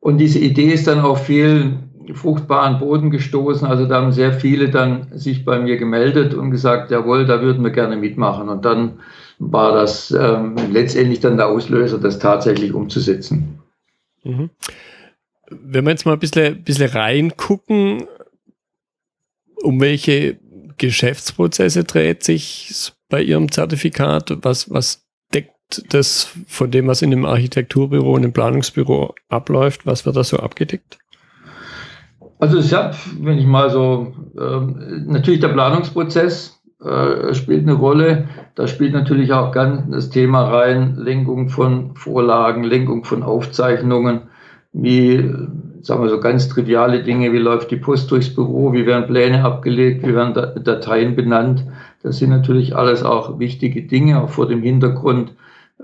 Und 0.00 0.18
diese 0.18 0.38
Idee 0.38 0.72
ist 0.72 0.86
dann 0.86 1.00
auf 1.00 1.26
viel 1.26 1.78
fruchtbaren 2.14 2.78
Boden 2.78 3.10
gestoßen. 3.10 3.66
Also 3.66 3.86
da 3.86 4.02
haben 4.02 4.12
sehr 4.12 4.32
viele 4.32 4.68
dann 4.68 5.06
sich 5.16 5.44
bei 5.44 5.60
mir 5.60 5.76
gemeldet 5.76 6.34
und 6.34 6.50
gesagt, 6.50 6.90
jawohl, 6.90 7.26
da 7.26 7.40
würden 7.40 7.62
wir 7.62 7.70
gerne 7.70 7.96
mitmachen. 7.96 8.48
Und 8.48 8.64
dann 8.64 9.00
war 9.38 9.72
das 9.72 10.10
ähm, 10.10 10.56
letztendlich 10.72 11.20
dann 11.20 11.36
der 11.36 11.46
Auslöser, 11.46 11.98
das 11.98 12.18
tatsächlich 12.18 12.72
umzusetzen. 12.72 13.60
Mhm 14.24 14.50
wenn 15.60 15.84
wir 15.84 15.90
jetzt 15.90 16.06
mal 16.06 16.14
ein 16.14 16.18
bisschen, 16.18 16.62
bisschen 16.62 16.90
reingucken, 16.90 18.06
um 19.62 19.80
welche 19.80 20.38
Geschäftsprozesse 20.78 21.84
dreht 21.84 22.22
sich 22.22 22.72
bei 23.12 23.22
Ihrem 23.22 23.52
Zertifikat? 23.52 24.38
Was, 24.42 24.72
was 24.72 25.06
deckt 25.34 25.84
das 25.90 26.32
von 26.48 26.70
dem, 26.70 26.88
was 26.88 27.02
in 27.02 27.10
dem 27.10 27.26
Architekturbüro 27.26 28.14
und 28.14 28.24
im 28.24 28.32
Planungsbüro 28.32 29.14
abläuft? 29.28 29.86
Was 29.86 30.06
wird 30.06 30.16
da 30.16 30.24
so 30.24 30.38
abgedeckt? 30.38 30.98
Also 32.38 32.58
ich 32.58 32.72
habe, 32.72 32.96
wenn 33.20 33.38
ich 33.38 33.46
mal 33.46 33.70
so, 33.70 34.14
ähm, 34.40 35.04
natürlich 35.06 35.40
der 35.40 35.48
Planungsprozess 35.48 36.58
äh, 36.82 37.34
spielt 37.34 37.62
eine 37.62 37.74
Rolle. 37.74 38.28
Da 38.54 38.66
spielt 38.66 38.94
natürlich 38.94 39.32
auch 39.32 39.52
ganz 39.52 39.82
das 39.90 40.10
Thema 40.10 40.48
rein, 40.48 40.96
Lenkung 40.96 41.50
von 41.50 41.94
Vorlagen, 41.94 42.64
Lenkung 42.64 43.04
von 43.04 43.22
Aufzeichnungen, 43.22 44.22
wie, 44.72 45.18
sagen 45.82 46.02
wir 46.02 46.08
so 46.08 46.18
ganz 46.18 46.48
triviale 46.48 47.02
Dinge, 47.02 47.32
wie 47.32 47.38
läuft 47.38 47.70
die 47.70 47.76
Post 47.76 48.10
durchs 48.10 48.34
Büro, 48.34 48.72
wie 48.72 48.86
werden 48.86 49.06
Pläne 49.06 49.44
abgelegt, 49.44 50.04
wie 50.06 50.14
werden 50.14 50.64
Dateien 50.64 51.14
benannt. 51.14 51.64
Das 52.02 52.18
sind 52.18 52.30
natürlich 52.30 52.74
alles 52.74 53.02
auch 53.02 53.38
wichtige 53.38 53.82
Dinge, 53.82 54.22
auch 54.22 54.30
vor 54.30 54.48
dem 54.48 54.62
Hintergrund, 54.62 55.34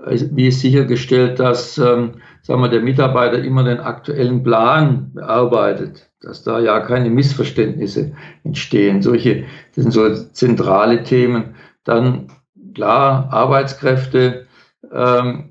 äh, 0.06 0.18
wie 0.32 0.48
ist 0.48 0.60
sichergestellt, 0.60 1.38
dass 1.38 1.78
ähm, 1.78 2.14
sagen 2.42 2.60
wir, 2.60 2.68
der 2.68 2.80
Mitarbeiter 2.80 3.42
immer 3.42 3.64
den 3.64 3.80
aktuellen 3.80 4.42
Plan 4.42 5.12
bearbeitet, 5.14 6.10
dass 6.20 6.42
da 6.42 6.58
ja 6.60 6.80
keine 6.80 7.10
Missverständnisse 7.10 8.12
entstehen. 8.44 9.02
Solche, 9.02 9.44
das 9.74 9.84
sind 9.84 9.92
so 9.92 10.14
zentrale 10.32 11.02
Themen. 11.02 11.54
Dann 11.84 12.28
klar, 12.74 13.28
Arbeitskräfte, 13.30 14.46
ähm, 14.92 15.50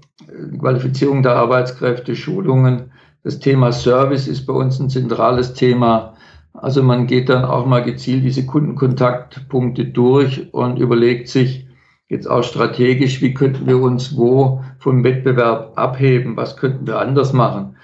Qualifizierung 0.59 1.23
der 1.23 1.35
Arbeitskräfte, 1.35 2.15
Schulungen, 2.15 2.91
das 3.23 3.39
Thema 3.39 3.71
Service 3.71 4.27
ist 4.27 4.45
bei 4.45 4.53
uns 4.53 4.79
ein 4.79 4.89
zentrales 4.89 5.53
Thema. 5.53 6.13
Also 6.57 6.81
man 6.81 7.05
geht 7.05 7.29
dann 7.29 7.45
auch 7.45 7.65
mal 7.65 7.83
gezielt 7.83 8.23
diese 8.23 8.45
Kundenkontaktpunkte 8.45 9.85
durch 9.85 10.53
und 10.53 10.79
überlegt 10.79 11.27
sich 11.27 11.67
jetzt 12.09 12.29
auch 12.29 12.43
strategisch, 12.43 13.21
wie 13.21 13.33
könnten 13.33 13.67
wir 13.67 13.79
uns 13.79 14.17
wo 14.17 14.63
vom 14.79 15.03
Wettbewerb 15.03 15.73
abheben, 15.77 16.35
was 16.35 16.57
könnten 16.57 16.87
wir 16.87 16.99
anders 16.99 17.31
machen. 17.33 17.75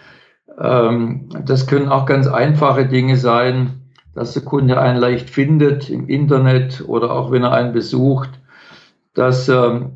Ähm, 0.60 1.30
das 1.46 1.68
können 1.68 1.90
auch 1.90 2.06
ganz 2.06 2.28
einfache 2.28 2.88
Dinge 2.88 3.18
sein, 3.18 3.82
dass 4.16 4.34
der 4.34 4.44
Kunde 4.44 4.80
einen 4.80 5.00
leicht 5.00 5.30
findet 5.30 5.90
im 5.90 6.08
Internet 6.08 6.84
oder 6.88 7.12
auch 7.12 7.32
wenn 7.32 7.44
er 7.44 7.52
einen 7.52 7.74
besucht, 7.74 8.30
dass, 9.14 9.50
ähm, 9.50 9.92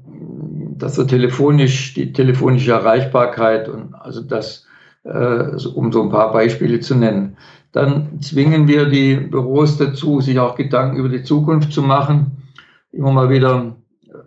dass 0.78 0.98
er 0.98 1.08
telefonisch, 1.08 1.94
die 1.94 2.14
telefonische 2.14 2.72
Erreichbarkeit 2.72 3.70
und 3.70 3.96
also 3.96 4.22
das 4.22 4.68
äh, 5.04 5.56
um 5.74 5.92
so 5.92 6.04
ein 6.04 6.10
paar 6.10 6.32
Beispiele 6.32 6.80
zu 6.80 6.96
nennen. 6.96 7.38
Dann 7.72 8.22
zwingen 8.22 8.68
wir 8.68 8.86
die 8.86 9.16
Büros 9.16 9.78
dazu, 9.78 10.22
sich 10.22 10.40
auch 10.40 10.56
Gedanken 10.56 10.98
über 10.98 11.10
die 11.10 11.24
Zukunft 11.24 11.74
zu 11.74 11.82
machen, 11.82 12.44
immer 12.92 13.12
mal 13.12 13.30
wieder 13.30 13.76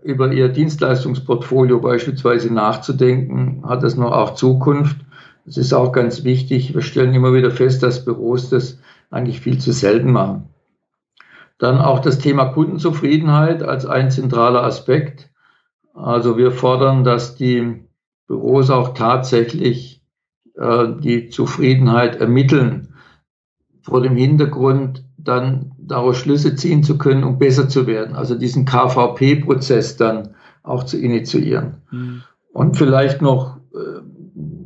über 0.02 0.32
ihr 0.32 0.48
Dienstleistungsportfolio 0.48 1.80
beispielsweise 1.80 2.52
nachzudenken. 2.52 3.62
Hat 3.66 3.82
das 3.82 3.96
noch 3.96 4.12
auch 4.12 4.34
Zukunft? 4.34 4.96
Das 5.46 5.56
ist 5.56 5.72
auch 5.72 5.92
ganz 5.92 6.24
wichtig. 6.24 6.74
Wir 6.74 6.82
stellen 6.82 7.14
immer 7.14 7.32
wieder 7.32 7.50
fest, 7.50 7.82
dass 7.82 8.04
Büros 8.04 8.50
das 8.50 8.78
eigentlich 9.10 9.40
viel 9.40 9.58
zu 9.58 9.72
selten 9.72 10.12
machen. 10.12 10.48
Dann 11.58 11.78
auch 11.78 11.98
das 11.98 12.18
Thema 12.18 12.46
Kundenzufriedenheit 12.46 13.62
als 13.62 13.84
ein 13.84 14.10
zentraler 14.10 14.62
Aspekt. 14.62 15.30
Also 15.94 16.38
wir 16.38 16.52
fordern, 16.52 17.04
dass 17.04 17.34
die 17.34 17.82
Büros 18.26 18.70
auch 18.70 18.94
tatsächlich 18.94 20.02
äh, 20.56 20.86
die 21.00 21.28
Zufriedenheit 21.28 22.16
ermitteln, 22.16 22.89
vor 23.82 24.02
dem 24.02 24.16
Hintergrund 24.16 25.04
dann 25.18 25.72
daraus 25.78 26.16
Schlüsse 26.16 26.54
ziehen 26.54 26.82
zu 26.82 26.98
können, 26.98 27.24
um 27.24 27.38
besser 27.38 27.68
zu 27.68 27.86
werden. 27.86 28.14
Also 28.14 28.34
diesen 28.34 28.64
KVP-Prozess 28.64 29.96
dann 29.96 30.34
auch 30.62 30.84
zu 30.84 30.98
initiieren. 30.98 31.82
Mhm. 31.90 32.22
Und 32.52 32.76
vielleicht 32.76 33.22
noch 33.22 33.56
äh, 33.74 34.00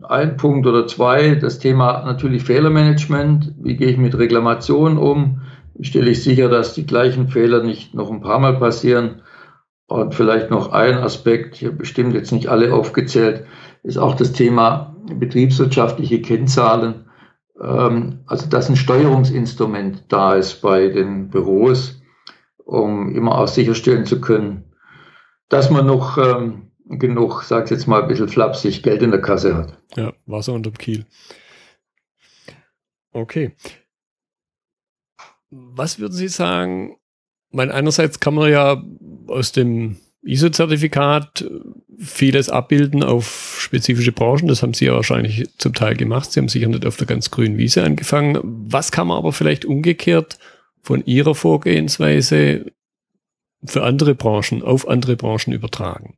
ein 0.08 0.36
Punkt 0.36 0.66
oder 0.66 0.86
zwei, 0.86 1.34
das 1.34 1.58
Thema 1.58 2.04
natürlich 2.04 2.44
Fehlermanagement. 2.44 3.54
Wie 3.60 3.76
gehe 3.76 3.88
ich 3.88 3.98
mit 3.98 4.16
Reklamationen 4.16 4.98
um? 4.98 5.42
Wie 5.74 5.84
stelle 5.84 6.10
ich 6.10 6.22
sicher, 6.22 6.48
dass 6.48 6.74
die 6.74 6.86
gleichen 6.86 7.28
Fehler 7.28 7.62
nicht 7.62 7.94
noch 7.94 8.10
ein 8.10 8.20
paar 8.20 8.38
Mal 8.38 8.58
passieren? 8.58 9.22
Und 9.86 10.14
vielleicht 10.14 10.50
noch 10.50 10.72
ein 10.72 10.96
Aspekt, 10.96 11.56
hier 11.56 11.72
bestimmt 11.72 12.14
jetzt 12.14 12.32
nicht 12.32 12.48
alle 12.48 12.72
aufgezählt, 12.72 13.44
ist 13.82 13.98
auch 13.98 14.14
das 14.14 14.32
Thema 14.32 14.96
betriebswirtschaftliche 15.12 16.22
Kennzahlen. 16.22 17.04
Ähm, 17.60 18.20
also 18.26 18.48
dass 18.48 18.68
ein 18.68 18.76
Steuerungsinstrument 18.76 20.04
da 20.08 20.34
ist 20.34 20.60
bei 20.60 20.88
den 20.88 21.28
Büros, 21.28 22.02
um 22.64 23.14
immer 23.14 23.38
auch 23.38 23.48
sicherstellen 23.48 24.06
zu 24.06 24.20
können, 24.20 24.72
dass 25.48 25.70
man 25.70 25.86
noch 25.86 26.18
ähm, 26.18 26.72
genug, 26.86 27.42
sag 27.44 27.64
ich 27.64 27.70
jetzt 27.70 27.86
mal 27.86 28.02
ein 28.02 28.08
bisschen 28.08 28.28
flapsig, 28.28 28.82
Geld 28.82 29.02
in 29.02 29.10
der 29.10 29.20
Kasse 29.20 29.56
hat. 29.56 29.78
Ja, 29.96 30.12
Wasser 30.26 30.52
unterm 30.52 30.74
Kiel. 30.74 31.06
Okay. 33.12 33.54
Was 35.50 35.98
würden 35.98 36.14
Sie 36.14 36.28
sagen, 36.28 36.96
Mein 37.50 37.70
einerseits 37.70 38.18
kann 38.18 38.34
man 38.34 38.50
ja 38.50 38.82
aus 39.28 39.52
dem 39.52 39.98
ISO-Zertifikat 40.24 41.44
vieles 41.98 42.48
abbilden 42.48 43.02
auf 43.02 43.56
spezifische 43.60 44.12
Branchen. 44.12 44.48
Das 44.48 44.62
haben 44.62 44.74
Sie 44.74 44.86
ja 44.86 44.94
wahrscheinlich 44.94 45.48
zum 45.58 45.74
Teil 45.74 45.96
gemacht. 45.96 46.32
Sie 46.32 46.40
haben 46.40 46.48
sicher 46.48 46.68
nicht 46.68 46.86
auf 46.86 46.96
der 46.96 47.06
ganz 47.06 47.30
grünen 47.30 47.58
Wiese 47.58 47.82
angefangen. 47.82 48.38
Was 48.42 48.90
kann 48.90 49.08
man 49.08 49.18
aber 49.18 49.32
vielleicht 49.32 49.64
umgekehrt 49.64 50.38
von 50.82 51.04
Ihrer 51.04 51.34
Vorgehensweise 51.34 52.72
für 53.64 53.82
andere 53.82 54.14
Branchen, 54.14 54.62
auf 54.62 54.88
andere 54.88 55.16
Branchen 55.16 55.52
übertragen? 55.52 56.16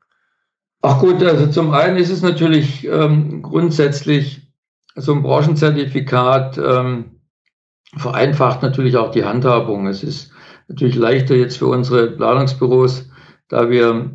Ach 0.83 1.01
gut, 1.01 1.23
also 1.23 1.49
zum 1.49 1.73
einen 1.73 1.97
ist 1.97 2.11
es 2.11 2.23
natürlich 2.23 2.87
ähm, 2.87 3.43
grundsätzlich 3.43 4.43
so 4.95 5.13
ein 5.13 5.23
Branchenzertifikat 5.23 6.59
ähm, 6.59 7.17
vereinfacht 7.97 8.63
natürlich 8.63 8.97
auch 8.97 9.11
die 9.11 9.25
Handhabung. 9.25 9.87
Es 9.87 10.03
ist 10.03 10.31
natürlich 10.69 10.97
leichter 10.97 11.35
jetzt 11.35 11.59
für 11.59 11.67
unsere 11.67 12.11
Planungsbüros, 12.11 13.09
da 13.49 13.71
wir 13.71 14.11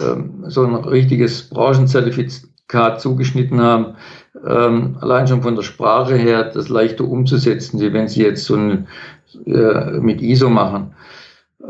ähm, 0.00 0.44
so 0.48 0.64
ein 0.64 0.74
richtiges 0.74 1.48
Branchenzertifikat 1.48 3.00
zugeschnitten 3.00 3.60
haben, 3.60 3.94
ähm, 4.46 4.96
allein 5.00 5.26
schon 5.26 5.42
von 5.42 5.56
der 5.56 5.62
Sprache 5.62 6.16
her, 6.16 6.44
das 6.44 6.68
leichter 6.68 7.04
umzusetzen, 7.04 7.80
wie 7.80 7.92
wenn 7.92 8.08
Sie 8.08 8.22
jetzt 8.22 8.44
so 8.44 8.56
ein, 8.56 8.86
äh, 9.46 9.98
mit 9.98 10.22
ISO 10.22 10.48
machen. 10.48 10.94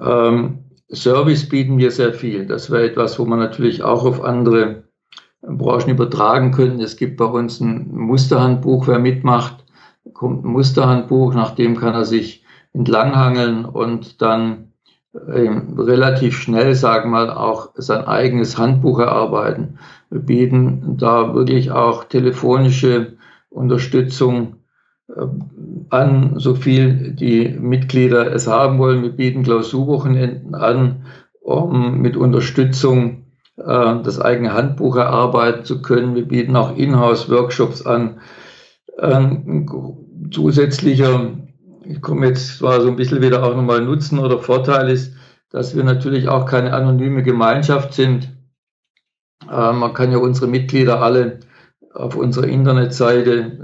Ähm, 0.01 0.59
Service 0.93 1.49
bieten 1.49 1.79
wir 1.79 1.91
sehr 1.91 2.13
viel. 2.13 2.47
Das 2.47 2.71
wäre 2.71 2.85
etwas, 2.85 3.19
wo 3.19 3.25
man 3.25 3.39
natürlich 3.39 3.83
auch 3.83 4.05
auf 4.05 4.23
andere 4.23 4.85
Branchen 5.41 5.91
übertragen 5.91 6.53
könnte. 6.53 6.85
Es 6.85 6.97
gibt 6.97 7.17
bei 7.17 7.25
uns 7.25 7.61
ein 7.61 7.91
Musterhandbuch, 7.93 8.87
wer 8.87 8.99
mitmacht, 8.99 9.65
kommt 10.13 10.45
ein 10.45 10.49
Musterhandbuch, 10.49 11.35
nach 11.35 11.55
dem 11.55 11.77
kann 11.77 11.95
er 11.95 12.05
sich 12.05 12.45
entlanghangeln 12.75 13.65
und 13.65 14.23
dann 14.23 14.72
relativ 15.15 16.39
schnell, 16.39 16.75
sagen 16.75 17.11
wir 17.11 17.27
mal, 17.27 17.31
auch 17.31 17.71
sein 17.75 18.05
eigenes 18.05 18.57
Handbuch 18.59 18.99
erarbeiten. 18.99 19.79
Wir 20.11 20.21
bieten 20.21 20.97
da 20.97 21.35
wirklich 21.35 21.71
auch 21.71 22.05
telefonische 22.05 23.15
Unterstützung 23.51 24.57
äh, 25.09 25.27
an, 25.91 26.35
so 26.37 26.55
viel 26.55 27.13
die 27.13 27.49
Mitglieder 27.49 28.33
es 28.33 28.47
haben 28.47 28.79
wollen. 28.79 29.03
Wir 29.03 29.13
bieten 29.13 29.43
Klausurwochenenden 29.43 30.55
an, 30.55 31.05
um 31.41 31.99
mit 31.99 32.17
Unterstützung 32.17 33.27
äh, 33.57 34.03
das 34.03 34.19
eigene 34.21 34.55
Handbuch 34.55 34.97
erarbeiten 34.97 35.65
zu 35.65 35.83
können. 35.83 36.15
Wir 36.15 36.27
bieten 36.27 36.57
auch 36.57 36.77
Inhouse-Workshops 36.77 37.85
an. 37.85 38.21
Ähm, 38.99 39.69
zusätzlicher, 40.31 41.33
ich 41.85 42.01
komme 42.01 42.27
jetzt 42.29 42.59
zwar 42.59 42.81
so 42.81 42.89
ein 42.89 42.97
bisschen 42.97 43.23
wieder 43.23 43.43
auch 43.43 43.55
nochmal 43.55 43.81
Nutzen 43.81 44.19
oder 44.19 44.39
Vorteil 44.39 44.89
ist, 44.89 45.15
dass 45.51 45.77
wir 45.77 45.85
natürlich 45.85 46.29
auch 46.29 46.47
keine 46.47 46.73
anonyme 46.73 47.23
Gemeinschaft 47.23 47.95
sind. 47.95 48.31
Äh, 49.51 49.73
man 49.73 49.95
kann 49.95 50.13
ja 50.13 50.19
unsere 50.19 50.47
Mitglieder 50.47 51.03
alle 51.03 51.41
auf 51.95 52.17
unserer 52.17 52.47
Internetseite 52.47 53.59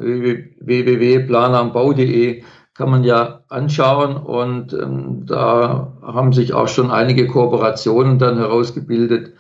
www.planambau.de 0.60 2.42
kann 2.75 2.90
man 2.90 3.02
ja 3.02 3.42
anschauen 3.48 4.16
und 4.16 4.72
ähm, 4.72 5.26
da 5.26 5.94
haben 6.00 6.32
sich 6.32 6.52
auch 6.52 6.68
schon 6.68 6.92
einige 6.92 7.26
Kooperationen 7.26 8.20
dann 8.20 8.38
herausgebildet. 8.38 9.32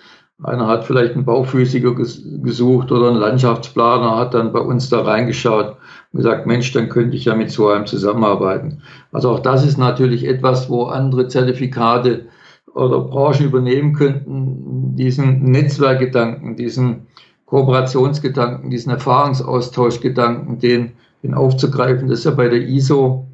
Einer 0.42 0.68
hat 0.68 0.84
vielleicht 0.84 1.14
einen 1.14 1.24
Bauphysiker 1.24 1.96
ges 1.96 2.22
gesucht 2.42 2.92
oder 2.92 3.08
einen 3.08 3.18
Landschaftsplaner, 3.18 4.16
hat 4.16 4.34
dann 4.34 4.52
bei 4.52 4.60
uns 4.60 4.88
da 4.88 5.00
reingeschaut 5.00 5.76
und 6.12 6.16
gesagt, 6.16 6.46
Mensch, 6.46 6.70
dann 6.72 6.88
könnte 6.88 7.16
ich 7.16 7.24
ja 7.24 7.34
mit 7.34 7.50
so 7.50 7.68
einem 7.68 7.86
zusammenarbeiten. 7.86 8.82
Also 9.10 9.30
auch 9.30 9.40
das 9.40 9.66
ist 9.66 9.78
natürlich 9.78 10.24
etwas, 10.24 10.70
wo 10.70 10.84
andere 10.84 11.26
Zertifikate 11.26 12.26
oder 12.72 13.00
Branchen 13.00 13.46
übernehmen 13.46 13.94
könnten, 13.94 14.94
diesen 14.94 15.42
Netzwerkgedanken, 15.50 16.54
diesen 16.54 17.08
Kooperationsgedanken, 17.46 18.70
diesen 18.70 18.92
Erfahrungsaustauschgedanken, 18.92 20.60
den, 20.60 20.92
den 21.24 21.34
aufzugreifen. 21.34 22.08
Das 22.08 22.20
ist 22.20 22.24
ja 22.26 22.30
bei 22.30 22.48
der 22.48 22.68
ISO 22.68 23.26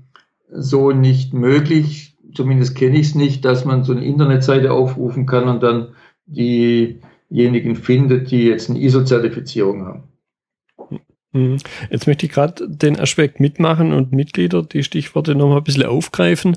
so 0.51 0.93
nicht 0.93 1.35
möglich. 1.35 2.17
Zumindest 2.33 2.77
kenne 2.77 2.97
ich 2.97 3.09
es 3.09 3.15
nicht, 3.15 3.45
dass 3.45 3.67
man 3.67 3.85
so 3.85 3.93
eine 3.93 4.05
Internetseite 4.05 4.73
aufrufen 4.73 5.27
kann 5.27 5.49
und 5.49 5.63
dann 5.63 5.89
diejenigen 6.27 7.77
findet, 7.77 8.31
die 8.31 8.45
jetzt 8.45 8.71
eine 8.71 8.81
ISO-Zertifizierung 8.81 9.87
haben. 9.87 10.03
Hm. 11.33 11.59
Jetzt 11.91 12.07
möchte 12.07 12.27
ich 12.27 12.33
gerade 12.33 12.69
den 12.69 12.99
Aspekt 12.99 13.41
mitmachen 13.41 13.93
und 13.93 14.13
Mitglieder, 14.13 14.63
die 14.63 14.85
Stichworte 14.85 15.35
nochmal 15.35 15.59
ein 15.59 15.65
bisschen 15.65 15.85
aufgreifen. 15.85 16.57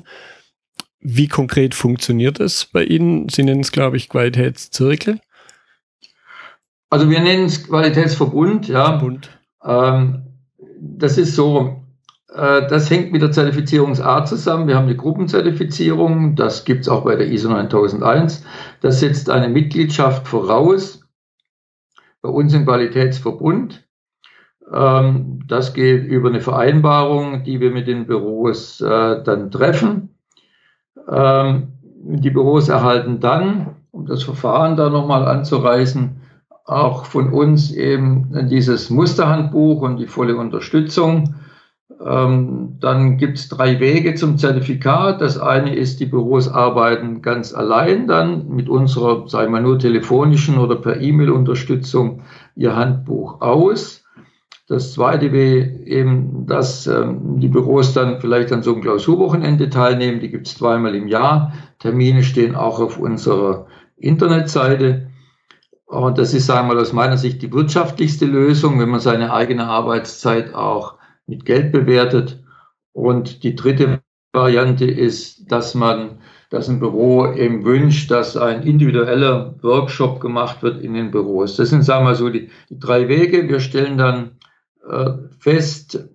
Wie 1.00 1.28
konkret 1.28 1.74
funktioniert 1.74 2.40
es 2.40 2.66
bei 2.66 2.84
Ihnen? 2.84 3.28
Sie 3.28 3.42
nennen 3.42 3.60
es, 3.60 3.72
glaube 3.72 3.96
ich, 3.96 4.08
Qualitätszirkel. 4.08 5.20
Also 6.90 7.10
wir 7.10 7.20
nennen 7.20 7.46
es 7.46 7.64
Qualitätsverbund, 7.64 8.68
ja. 8.68 8.98
Verbund. 8.98 9.30
Ähm, 9.64 10.22
das 10.80 11.18
ist 11.18 11.34
so, 11.34 11.82
das 12.28 12.90
hängt 12.90 13.10
mit 13.10 13.22
der 13.22 13.32
Zertifizierungsart 13.32 14.28
zusammen. 14.28 14.68
Wir 14.68 14.76
haben 14.76 14.84
eine 14.84 14.96
Gruppenzertifizierung, 14.96 16.36
das 16.36 16.64
gibt 16.64 16.82
es 16.82 16.88
auch 16.88 17.04
bei 17.04 17.16
der 17.16 17.28
ISO 17.28 17.48
9001. 17.48 18.44
Das 18.82 19.00
setzt 19.00 19.30
eine 19.30 19.48
Mitgliedschaft 19.48 20.28
voraus. 20.28 21.00
Bei 22.20 22.28
uns 22.28 22.52
im 22.52 22.66
Qualitätsverbund. 22.66 23.88
Ähm, 24.72 25.40
das 25.46 25.72
geht 25.72 26.04
über 26.04 26.28
eine 26.28 26.40
Vereinbarung, 26.40 27.44
die 27.44 27.60
wir 27.60 27.70
mit 27.70 27.86
den 27.86 28.06
Büros 28.06 28.80
äh, 28.80 29.22
dann 29.22 29.50
treffen. 29.50 30.18
Ähm, 31.10 31.68
die 31.82 32.30
Büros 32.30 32.68
erhalten 32.68 33.20
dann, 33.20 33.76
um 33.90 34.06
das 34.06 34.22
Verfahren 34.22 34.76
da 34.76 34.90
nochmal 34.90 35.26
anzureißen, 35.26 36.20
auch 36.64 37.06
von 37.06 37.32
uns 37.32 37.72
eben 37.72 38.48
dieses 38.48 38.90
Musterhandbuch 38.90 39.80
und 39.80 39.96
die 39.96 40.06
volle 40.06 40.36
Unterstützung. 40.36 41.34
Ähm, 42.04 42.76
dann 42.80 43.16
gibt 43.16 43.38
es 43.38 43.48
drei 43.48 43.80
Wege 43.80 44.14
zum 44.14 44.38
Zertifikat. 44.38 45.20
Das 45.20 45.38
eine 45.38 45.74
ist, 45.74 45.98
die 46.00 46.06
Büros 46.06 46.48
arbeiten 46.48 47.22
ganz 47.22 47.52
allein 47.52 48.06
dann 48.06 48.48
mit 48.48 48.68
unserer, 48.68 49.28
sagen 49.28 49.52
wir 49.52 49.60
nur 49.60 49.78
telefonischen 49.78 50.58
oder 50.58 50.76
per 50.76 51.00
E-Mail-Unterstützung 51.00 52.22
ihr 52.54 52.76
Handbuch 52.76 53.40
aus. 53.40 54.04
Das 54.68 54.92
zweite 54.92 55.32
wäre 55.32 55.66
eben, 55.86 56.46
dass 56.46 56.86
ähm, 56.86 57.40
die 57.40 57.48
Büros 57.48 57.94
dann 57.94 58.20
vielleicht 58.20 58.52
an 58.52 58.62
so 58.62 58.74
einem 58.74 58.82
Klausurwochenende 58.82 59.70
teilnehmen. 59.70 60.20
Die 60.20 60.30
gibt 60.30 60.46
es 60.46 60.56
zweimal 60.56 60.94
im 60.94 61.08
Jahr. 61.08 61.54
Termine 61.78 62.22
stehen 62.22 62.54
auch 62.54 62.78
auf 62.78 62.98
unserer 62.98 63.66
Internetseite. 63.96 65.08
Und 65.86 66.18
das 66.18 66.34
ist, 66.34 66.46
sagen 66.46 66.68
wir 66.68 66.74
mal, 66.74 66.80
aus 66.82 66.92
meiner 66.92 67.16
Sicht 67.16 67.40
die 67.40 67.50
wirtschaftlichste 67.50 68.26
Lösung, 68.26 68.78
wenn 68.78 68.90
man 68.90 69.00
seine 69.00 69.32
eigene 69.32 69.66
Arbeitszeit 69.66 70.54
auch 70.54 70.97
mit 71.28 71.44
Geld 71.44 71.70
bewertet. 71.70 72.42
Und 72.92 73.44
die 73.44 73.54
dritte 73.54 74.00
Variante 74.32 74.86
ist, 74.86 75.50
dass 75.52 75.74
man, 75.74 76.18
dass 76.50 76.68
ein 76.68 76.80
Büro 76.80 77.32
eben 77.32 77.64
wünscht, 77.64 78.10
dass 78.10 78.36
ein 78.36 78.62
individueller 78.62 79.54
Workshop 79.62 80.20
gemacht 80.20 80.62
wird 80.62 80.82
in 80.82 80.94
den 80.94 81.10
Büros. 81.10 81.56
Das 81.56 81.70
sind, 81.70 81.82
sagen 81.82 82.06
wir 82.06 82.14
so 82.14 82.28
die, 82.28 82.50
die 82.68 82.78
drei 82.78 83.08
Wege. 83.08 83.48
Wir 83.48 83.60
stellen 83.60 83.98
dann 83.98 84.32
äh, 84.88 85.10
fest, 85.38 86.08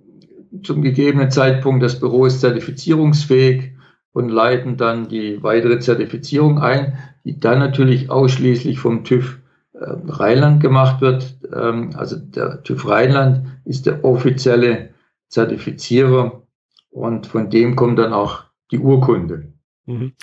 zum 0.62 0.82
gegebenen 0.84 1.32
Zeitpunkt, 1.32 1.82
das 1.82 1.99
Büro 1.99 2.26
ist 2.26 2.41
zertifizierungsfähig 2.41 3.71
und 4.12 4.30
leiten 4.30 4.78
dann 4.78 5.08
die 5.08 5.41
weitere 5.41 5.80
Zertifizierung 5.80 6.60
ein, 6.60 6.97
die 7.26 7.39
dann 7.39 7.60
natürlich 7.60 8.12
ausschließlich 8.12 8.78
vom 8.78 9.04
TÜV 9.04 9.39
äh, 9.73 9.86
Rheinland 10.08 10.62
gemacht 10.62 11.02
wird. 11.02 11.38
Ähm, 11.52 11.91
also 11.95 12.17
der 12.17 12.62
TÜV 12.62 12.88
Rheinland 12.88 13.47
ist 13.65 13.88
der 13.88 14.06
offizielle 14.06 14.92
Zertifizierer 15.34 16.43
und 16.89 17.28
von 17.28 17.50
dem 17.50 17.76
kommt 17.76 18.00
dann 18.00 18.13
auch 18.13 18.43
die 18.72 18.80
Urkunde. 18.80 19.54
Mhm. 19.86 20.13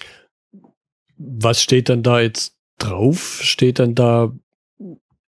Was 1.17 1.63
steht 1.63 1.89
dann 1.89 2.03
da 2.03 2.21
jetzt 2.21 2.57
drauf? 2.79 3.41
Steht 3.43 3.79
dann 3.79 3.95
da 3.95 4.33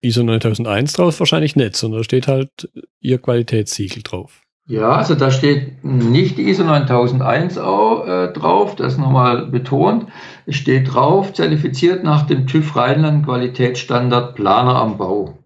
ISO 0.03 0.23
9001 0.23 0.93
drauf? 0.93 1.19
Wahrscheinlich 1.19 1.57
nicht, 1.57 1.77
sondern 1.77 2.01
da 2.01 2.05
steht 2.05 2.29
halt 2.29 2.71
Ihr 3.01 3.19
Qualitätssiegel 3.19 4.03
drauf. 4.03 4.43
Ja, 4.67 4.93
also 4.93 5.17
da 5.17 5.31
steht 5.31 5.83
nicht 5.83 6.39
die 6.39 6.49
ISO 6.49 6.63
9001 6.63 7.59
auch, 7.59 8.07
äh, 8.07 8.33
drauf, 8.33 8.77
das 8.77 8.97
nochmal 8.97 9.47
betont. 9.47 10.07
Es 10.47 10.57
steht 10.57 10.95
drauf, 10.95 11.33
zertifiziert 11.33 12.05
nach 12.05 12.27
dem 12.27 12.47
TÜV 12.47 12.77
Rheinland 12.77 13.25
Qualitätsstandard 13.25 14.37
Planer 14.37 14.77
am 14.77 14.99
Bau. 14.99 15.39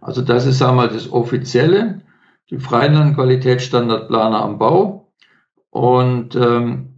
Also 0.00 0.22
das 0.22 0.46
ist 0.46 0.62
einmal 0.62 0.88
das 0.88 1.10
offizielle, 1.10 2.02
TÜV 2.54 2.72
Rheinland 2.72 3.16
Qualitätsstandard 3.16 4.08
Planer 4.08 4.42
am 4.42 4.58
Bau. 4.58 5.12
Und 5.70 6.36
ähm, 6.36 6.94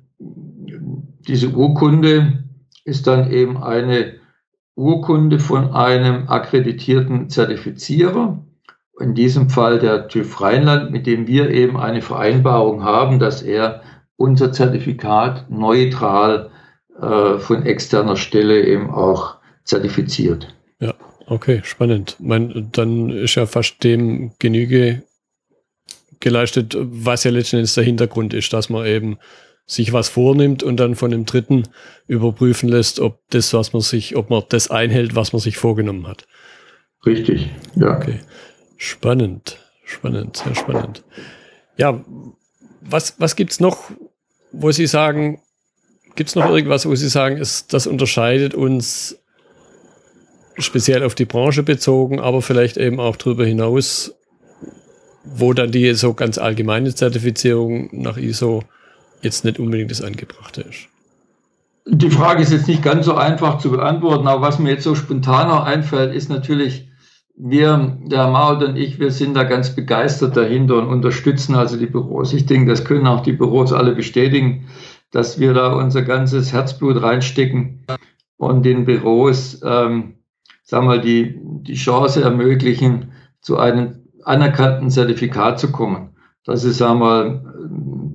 diese 1.27 1.49
Urkunde 1.49 2.45
ist 2.85 3.07
dann 3.07 3.31
eben 3.31 3.62
eine 3.62 4.14
Urkunde 4.75 5.38
von 5.38 5.73
einem 5.73 6.29
akkreditierten 6.29 7.31
Zertifizierer 7.31 8.38
in 9.01 9.14
diesem 9.14 9.49
Fall 9.49 9.79
der 9.79 10.09
TÜV 10.09 10.40
Rheinland, 10.40 10.90
mit 10.90 11.07
dem 11.07 11.27
wir 11.27 11.51
eben 11.51 11.79
eine 11.79 12.03
Vereinbarung 12.03 12.85
haben, 12.85 13.19
dass 13.19 13.42
er 13.42 13.83
unser 14.16 14.53
Zertifikat 14.53 15.51
neutral 15.51 16.51
äh, 17.01 17.38
von 17.38 17.62
externer 17.64 18.16
Stelle 18.16 18.62
eben 18.66 18.90
auch 18.90 19.37
zertifiziert. 19.64 20.55
Ja, 20.81 20.95
okay, 21.27 21.61
spannend. 21.64 22.16
Mein, 22.21 22.69
dann 22.73 23.11
ist 23.11 23.35
ja 23.35 23.47
fast 23.47 23.85
dem 23.85 24.33
Genüge 24.38 25.03
geleistet, 26.21 26.77
was 26.79 27.25
ja 27.25 27.31
letzten 27.31 27.57
Endes 27.57 27.75
der 27.75 27.85
Hintergrund 27.85 28.35
ist, 28.35 28.53
dass 28.53 28.69
man 28.69 28.87
eben 28.87 29.19
sich 29.67 29.93
was 29.93 30.09
vornimmt 30.09 30.63
und 30.63 30.77
dann 30.79 30.95
von 30.95 31.11
dem 31.11 31.27
Dritten 31.27 31.65
überprüfen 32.07 32.69
lässt, 32.69 33.01
ob 33.01 33.21
das, 33.31 33.53
was 33.53 33.73
man 33.73 33.83
sich, 33.83 34.17
ob 34.17 34.31
man 34.31 34.45
das 34.49 34.71
einhält, 34.71 35.17
was 35.17 35.33
man 35.33 35.41
sich 35.41 35.57
vorgenommen 35.57 36.07
hat. 36.07 36.27
Richtig, 37.05 37.51
ja. 37.75 37.97
Okay. 37.97 38.21
Spannend, 38.77 39.59
spannend, 39.85 40.37
sehr 40.37 40.55
spannend. 40.55 41.03
Ja, 41.77 42.05
was, 42.81 43.19
was 43.19 43.35
gibt's 43.35 43.59
noch, 43.59 43.91
wo 44.53 44.71
Sie 44.71 44.87
sagen, 44.87 45.41
gibt's 46.15 46.37
noch 46.37 46.49
irgendwas, 46.49 46.87
wo 46.87 46.95
Sie 46.95 47.09
sagen, 47.09 47.37
ist, 47.37 47.73
das 47.73 47.87
unterscheidet 47.87 48.55
uns 48.55 49.19
speziell 50.59 51.03
auf 51.03 51.15
die 51.15 51.25
Branche 51.25 51.63
bezogen, 51.63 52.21
aber 52.21 52.41
vielleicht 52.41 52.77
eben 52.77 53.01
auch 53.01 53.17
darüber 53.17 53.45
hinaus, 53.45 54.15
wo 55.35 55.53
dann 55.53 55.71
die 55.71 55.93
so 55.95 56.15
ganz 56.15 56.39
allgemeine 56.39 56.95
Zertifizierung 56.95 57.89
nach 57.93 58.17
ISO 58.17 58.62
jetzt 59.23 59.45
nicht 59.45 59.59
unbedingt 59.59 59.91
das 59.91 60.03
Angebrachte 60.03 60.62
ist. 60.62 60.89
Die 61.89 62.11
Frage 62.11 62.43
ist 62.43 62.53
jetzt 62.53 62.69
nicht 62.69 62.83
ganz 62.83 63.07
so 63.07 63.15
einfach 63.15 63.59
zu 63.59 63.71
beantworten, 63.71 64.27
aber 64.27 64.43
was 64.43 64.59
mir 64.59 64.71
jetzt 64.71 64.85
so 64.85 64.95
spontaner 64.95 65.65
einfällt, 65.65 66.15
ist 66.15 66.29
natürlich, 66.29 66.89
wir, 67.37 67.99
der 68.07 68.29
Maud 68.29 68.62
und 68.65 68.77
ich, 68.77 68.99
wir 68.99 69.11
sind 69.11 69.35
da 69.35 69.45
ganz 69.45 69.75
begeistert 69.75 70.37
dahinter 70.37 70.79
und 70.79 70.89
unterstützen 70.89 71.55
also 71.55 71.77
die 71.77 71.87
Büros. 71.87 72.33
Ich 72.33 72.47
denke, 72.47 72.71
das 72.71 72.85
können 72.85 73.07
auch 73.07 73.23
die 73.23 73.35
Büros 73.35 73.73
alle 73.73 73.95
bestätigen, 73.95 74.69
dass 75.12 75.39
wir 75.39 75.55
da 75.55 75.75
unser 75.75 76.03
ganzes 76.03 76.53
Herzblut 76.53 77.01
reinstecken 77.01 77.85
und 78.37 78.65
den 78.65 78.85
Büros, 78.85 79.61
ähm, 79.65 80.17
sagen 80.62 80.89
wir, 80.89 80.99
die, 80.99 81.39
die 81.41 81.75
Chance 81.75 82.23
ermöglichen, 82.23 83.12
zu 83.41 83.59
einem 83.59 84.06
anerkannten 84.27 84.91
Zertifikat 84.91 85.59
zu 85.59 85.71
kommen. 85.71 86.11
Das 86.45 86.65
ist, 86.65 86.81
wir, 86.81 87.41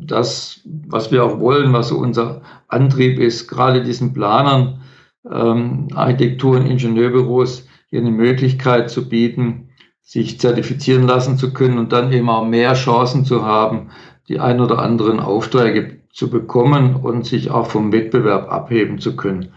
das, 0.05 0.61
was 0.87 1.11
wir 1.11 1.23
auch 1.23 1.39
wollen, 1.39 1.73
was 1.73 1.89
so 1.89 1.97
unser 1.97 2.41
Antrieb 2.67 3.19
ist, 3.19 3.47
gerade 3.47 3.83
diesen 3.83 4.13
Planern, 4.13 4.81
ähm, 5.29 5.87
Architektur- 5.93 6.57
und 6.57 6.65
Ingenieurbüros 6.65 7.67
hier 7.87 7.99
eine 7.99 8.11
Möglichkeit 8.11 8.89
zu 8.89 9.07
bieten, 9.07 9.69
sich 10.01 10.39
zertifizieren 10.39 11.03
lassen 11.03 11.37
zu 11.37 11.53
können 11.53 11.77
und 11.77 11.93
dann 11.93 12.11
eben 12.11 12.29
auch 12.29 12.45
mehr 12.45 12.73
Chancen 12.73 13.25
zu 13.25 13.45
haben, 13.45 13.89
die 14.27 14.39
ein 14.39 14.59
oder 14.59 14.79
anderen 14.79 15.19
Aufträge 15.19 15.99
zu 16.11 16.29
bekommen 16.29 16.95
und 16.95 17.25
sich 17.25 17.51
auch 17.51 17.67
vom 17.67 17.91
Wettbewerb 17.93 18.51
abheben 18.51 18.99
zu 18.99 19.15
können. 19.15 19.53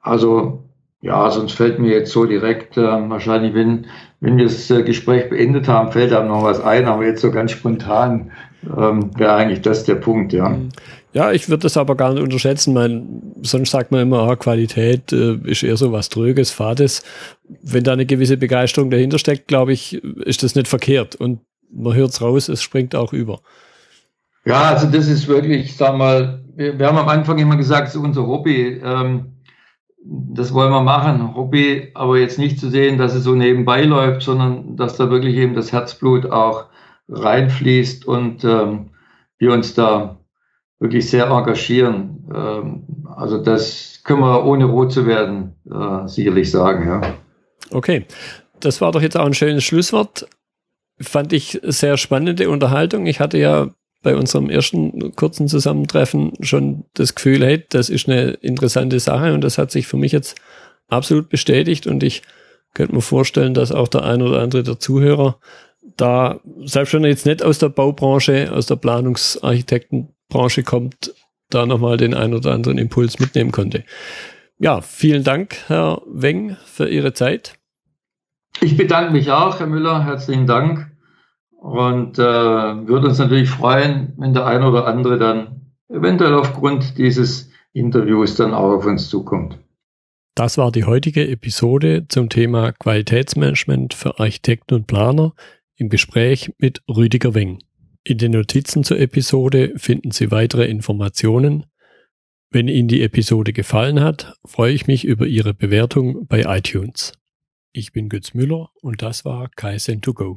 Also 0.00 0.65
ja, 1.00 1.30
sonst 1.30 1.52
fällt 1.52 1.78
mir 1.78 1.92
jetzt 1.92 2.12
so 2.12 2.24
direkt, 2.24 2.76
äh, 2.76 2.80
wahrscheinlich, 2.82 3.54
wenn, 3.54 3.86
wenn 4.20 4.36
wir 4.36 4.44
das 4.44 4.70
äh, 4.70 4.82
Gespräch 4.82 5.28
beendet 5.28 5.68
haben, 5.68 5.92
fällt 5.92 6.12
einem 6.12 6.28
noch 6.28 6.42
was 6.42 6.60
ein, 6.60 6.86
aber 6.86 7.04
jetzt 7.04 7.20
so 7.20 7.30
ganz 7.30 7.52
spontan 7.52 8.32
ähm, 8.76 9.10
wäre 9.16 9.34
eigentlich 9.34 9.62
das 9.62 9.84
der 9.84 9.96
Punkt, 9.96 10.32
ja. 10.32 10.56
Ja, 11.12 11.32
ich 11.32 11.48
würde 11.48 11.62
das 11.62 11.76
aber 11.76 11.94
gar 11.94 12.12
nicht 12.12 12.22
unterschätzen. 12.22 12.74
Mein, 12.74 13.22
sonst 13.40 13.70
sagt 13.70 13.90
man 13.90 14.02
immer, 14.02 14.28
ah, 14.28 14.36
Qualität 14.36 15.12
äh, 15.12 15.36
ist 15.44 15.62
eher 15.62 15.76
so 15.76 15.92
was 15.92 16.10
Tröges, 16.10 16.50
Fades. 16.50 17.02
Wenn 17.62 17.84
da 17.84 17.92
eine 17.92 18.04
gewisse 18.04 18.36
Begeisterung 18.36 18.90
dahinter 18.90 19.18
steckt, 19.18 19.48
glaube 19.48 19.72
ich, 19.72 20.02
ist 20.02 20.42
das 20.42 20.54
nicht 20.54 20.68
verkehrt. 20.68 21.14
Und 21.14 21.40
man 21.72 21.94
hört 21.94 22.10
es 22.10 22.20
raus, 22.20 22.48
es 22.48 22.62
springt 22.62 22.94
auch 22.94 23.12
über. 23.12 23.40
Ja, 24.44 24.62
also 24.62 24.86
das 24.88 25.08
ist 25.08 25.26
wirklich, 25.26 25.76
sag 25.76 25.96
mal, 25.96 26.44
wir, 26.54 26.78
wir 26.78 26.86
haben 26.86 26.98
am 26.98 27.08
Anfang 27.08 27.38
immer 27.38 27.56
gesagt, 27.56 27.88
es 27.88 27.94
ist 27.94 28.00
unser 28.00 28.26
Hobby. 28.26 28.80
Ähm, 28.84 29.35
das 30.08 30.54
wollen 30.54 30.72
wir 30.72 30.82
machen. 30.82 31.34
Hobby, 31.34 31.90
aber 31.94 32.18
jetzt 32.18 32.38
nicht 32.38 32.60
zu 32.60 32.70
sehen, 32.70 32.98
dass 32.98 33.14
es 33.14 33.24
so 33.24 33.34
nebenbei 33.34 33.82
läuft, 33.82 34.22
sondern 34.22 34.76
dass 34.76 34.96
da 34.96 35.10
wirklich 35.10 35.36
eben 35.36 35.54
das 35.54 35.72
Herzblut 35.72 36.26
auch 36.26 36.66
reinfließt 37.08 38.06
und 38.06 38.44
ähm, 38.44 38.90
wir 39.38 39.52
uns 39.52 39.74
da 39.74 40.18
wirklich 40.78 41.08
sehr 41.08 41.26
engagieren. 41.26 42.28
Ähm, 42.34 43.06
also 43.16 43.42
das 43.42 44.00
können 44.04 44.20
wir 44.20 44.44
ohne 44.44 44.66
rot 44.66 44.92
zu 44.92 45.06
werden 45.06 45.54
äh, 45.70 46.06
sicherlich 46.06 46.50
sagen, 46.50 46.86
ja. 46.86 47.00
Okay, 47.70 48.06
das 48.60 48.80
war 48.80 48.92
doch 48.92 49.02
jetzt 49.02 49.16
auch 49.16 49.26
ein 49.26 49.34
schönes 49.34 49.64
Schlusswort. 49.64 50.28
Fand 51.00 51.32
ich 51.32 51.60
sehr 51.62 51.96
spannende 51.96 52.48
Unterhaltung. 52.48 53.06
Ich 53.06 53.20
hatte 53.20 53.38
ja 53.38 53.68
bei 54.06 54.14
unserem 54.14 54.48
ersten 54.50 55.16
kurzen 55.16 55.48
Zusammentreffen 55.48 56.34
schon 56.38 56.84
das 56.94 57.16
Gefühl, 57.16 57.44
hey, 57.44 57.64
das 57.70 57.88
ist 57.88 58.08
eine 58.08 58.34
interessante 58.34 59.00
Sache 59.00 59.34
und 59.34 59.40
das 59.40 59.58
hat 59.58 59.72
sich 59.72 59.88
für 59.88 59.96
mich 59.96 60.12
jetzt 60.12 60.36
absolut 60.86 61.28
bestätigt 61.28 61.88
und 61.88 62.04
ich 62.04 62.22
könnte 62.72 62.94
mir 62.94 63.00
vorstellen, 63.00 63.52
dass 63.52 63.72
auch 63.72 63.88
der 63.88 64.04
ein 64.04 64.22
oder 64.22 64.42
andere 64.42 64.62
der 64.62 64.78
Zuhörer 64.78 65.40
da, 65.96 66.38
selbst 66.64 66.94
wenn 66.94 67.02
er 67.02 67.10
jetzt 67.10 67.26
nicht 67.26 67.42
aus 67.42 67.58
der 67.58 67.68
Baubranche, 67.68 68.52
aus 68.52 68.66
der 68.66 68.76
Planungsarchitektenbranche 68.76 70.62
kommt, 70.62 71.12
da 71.50 71.66
nochmal 71.66 71.96
den 71.96 72.14
ein 72.14 72.32
oder 72.32 72.52
anderen 72.52 72.78
Impuls 72.78 73.18
mitnehmen 73.18 73.50
konnte. 73.50 73.82
Ja, 74.60 74.82
vielen 74.82 75.24
Dank, 75.24 75.56
Herr 75.66 76.00
Weng, 76.06 76.56
für 76.64 76.88
Ihre 76.88 77.12
Zeit. 77.12 77.54
Ich 78.60 78.76
bedanke 78.76 79.10
mich 79.10 79.32
auch, 79.32 79.58
Herr 79.58 79.66
Müller, 79.66 80.04
herzlichen 80.04 80.46
Dank. 80.46 80.92
Und 81.58 82.18
äh, 82.18 82.22
würde 82.22 83.08
uns 83.08 83.18
natürlich 83.18 83.50
freuen, 83.50 84.12
wenn 84.18 84.34
der 84.34 84.46
ein 84.46 84.62
oder 84.62 84.86
andere 84.86 85.18
dann 85.18 85.72
eventuell 85.88 86.34
aufgrund 86.34 86.98
dieses 86.98 87.50
Interviews 87.72 88.36
dann 88.36 88.54
auch 88.54 88.76
auf 88.76 88.86
uns 88.86 89.08
zukommt. 89.08 89.58
Das 90.34 90.58
war 90.58 90.70
die 90.70 90.84
heutige 90.84 91.26
Episode 91.28 92.06
zum 92.08 92.28
Thema 92.28 92.72
Qualitätsmanagement 92.72 93.94
für 93.94 94.18
Architekten 94.18 94.74
und 94.74 94.86
Planer 94.86 95.32
im 95.76 95.88
Gespräch 95.88 96.52
mit 96.58 96.82
Rüdiger 96.88 97.34
Weng. 97.34 97.60
In 98.04 98.18
den 98.18 98.32
Notizen 98.32 98.84
zur 98.84 99.00
Episode 99.00 99.72
finden 99.76 100.10
Sie 100.10 100.30
weitere 100.30 100.66
Informationen. 100.66 101.66
Wenn 102.50 102.68
Ihnen 102.68 102.88
die 102.88 103.02
Episode 103.02 103.52
gefallen 103.52 104.00
hat, 104.00 104.36
freue 104.46 104.72
ich 104.72 104.86
mich 104.86 105.04
über 105.04 105.26
Ihre 105.26 105.54
Bewertung 105.54 106.26
bei 106.26 106.42
iTunes. 106.42 107.14
Ich 107.72 107.92
bin 107.92 108.08
Götz 108.08 108.32
Müller 108.32 108.70
und 108.80 109.02
das 109.02 109.24
war 109.24 109.48
Kaizen2Go. 109.56 110.36